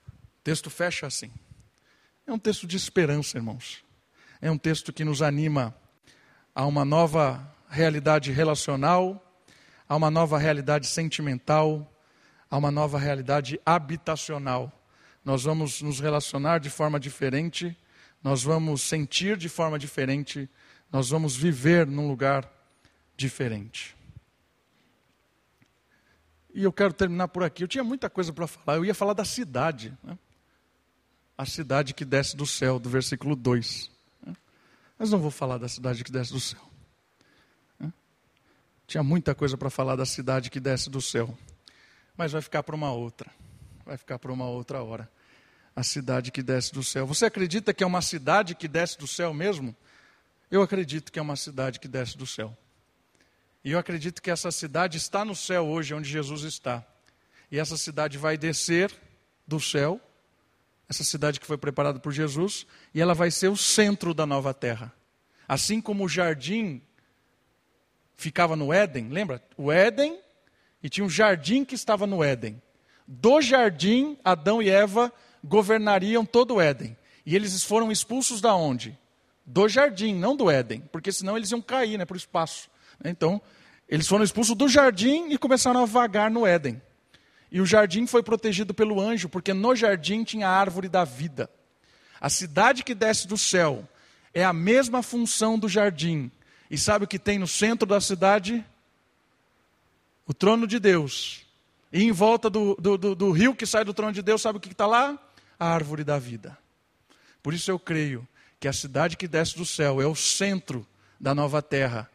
[0.07, 1.33] O texto fecha assim.
[2.27, 3.85] É um texto de esperança, irmãos.
[4.41, 5.75] É um texto que nos anima
[6.55, 9.24] a uma nova realidade relacional,
[9.95, 11.89] a uma nova realidade sentimental,
[12.51, 14.73] a uma nova realidade habitacional.
[15.25, 17.79] Nós vamos nos relacionar de forma diferente,
[18.21, 20.51] nós vamos sentir de forma diferente,
[20.91, 22.51] nós vamos viver num lugar
[23.17, 23.95] diferente.
[26.53, 27.63] E eu quero terminar por aqui.
[27.63, 28.79] Eu tinha muita coisa para falar.
[28.79, 29.97] Eu ia falar da cidade.
[30.03, 30.19] Né?
[31.39, 33.93] A cidade que desce do céu, do versículo 2.
[34.99, 36.74] Mas não vou falar da cidade que desce do céu.
[38.87, 41.37] Tinha muita coisa para falar da cidade que desce do céu.
[42.17, 43.31] Mas vai ficar para uma outra.
[43.85, 45.11] Vai ficar para uma outra hora.
[45.75, 47.07] A cidade que desce do céu.
[47.07, 49.75] Você acredita que é uma cidade que desce do céu mesmo?
[50.51, 52.57] Eu acredito que é uma cidade que desce do céu.
[53.65, 56.85] E eu acredito que essa cidade está no céu hoje, onde Jesus está.
[57.51, 58.95] E essa cidade vai descer
[59.47, 60.01] do céu
[60.89, 64.53] essa cidade que foi preparada por Jesus, e ela vai ser o centro da nova
[64.53, 64.93] terra.
[65.49, 66.83] Assim como o jardim
[68.17, 69.43] ficava no Éden, lembra?
[69.57, 70.19] O Éden,
[70.83, 72.61] e tinha um jardim que estava no Éden.
[73.07, 75.13] Do jardim, Adão e Eva
[75.43, 76.97] governariam todo o Éden.
[77.25, 78.99] E eles foram expulsos da onde?
[79.47, 82.71] Do jardim, não do Éden, porque senão eles iam cair né, para o espaço.
[83.05, 83.41] Então,
[83.89, 86.81] eles foram expulsos do jardim e começaram a vagar no Éden.
[87.51, 91.49] E o jardim foi protegido pelo anjo, porque no jardim tinha a árvore da vida.
[92.21, 93.87] A cidade que desce do céu
[94.33, 96.31] é a mesma função do jardim.
[96.71, 98.65] E sabe o que tem no centro da cidade?
[100.27, 101.45] O trono de Deus.
[101.93, 104.59] E em volta do, do, do, do rio que sai do trono de Deus, sabe
[104.59, 105.19] o que está lá?
[105.59, 106.57] A árvore da vida.
[107.43, 108.27] Por isso eu creio
[108.59, 110.87] que a cidade que desce do céu é o centro
[111.21, 112.11] da nova terra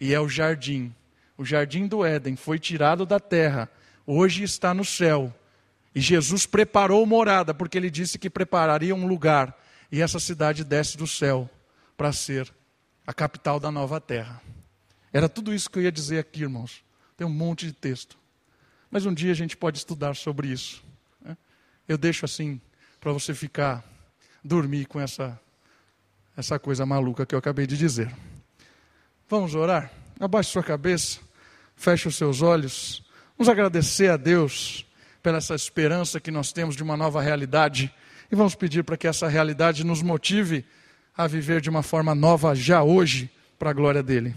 [0.00, 0.94] e é o jardim.
[1.36, 3.70] O jardim do Éden foi tirado da terra
[4.06, 5.34] hoje está no céu.
[5.94, 9.58] E Jesus preparou morada, porque ele disse que prepararia um lugar.
[9.90, 11.50] E essa cidade desce do céu
[11.96, 12.52] para ser
[13.06, 14.42] a capital da nova terra.
[15.12, 16.84] Era tudo isso que eu ia dizer aqui, irmãos.
[17.16, 18.18] Tem um monte de texto.
[18.90, 20.82] Mas um dia a gente pode estudar sobre isso.
[21.20, 21.36] Né?
[21.88, 22.60] Eu deixo assim
[23.00, 23.84] para você ficar,
[24.42, 25.40] dormir com essa,
[26.36, 28.14] essa coisa maluca que eu acabei de dizer.
[29.28, 29.92] Vamos orar?
[30.18, 31.20] Abaixe sua cabeça,
[31.76, 33.04] feche os seus olhos.
[33.38, 34.84] Vamos agradecer a Deus
[35.22, 37.92] pela essa esperança que nós temos de uma nova realidade
[38.30, 40.64] e vamos pedir para que essa realidade nos motive
[41.16, 44.34] a viver de uma forma nova já hoje, para a glória dele.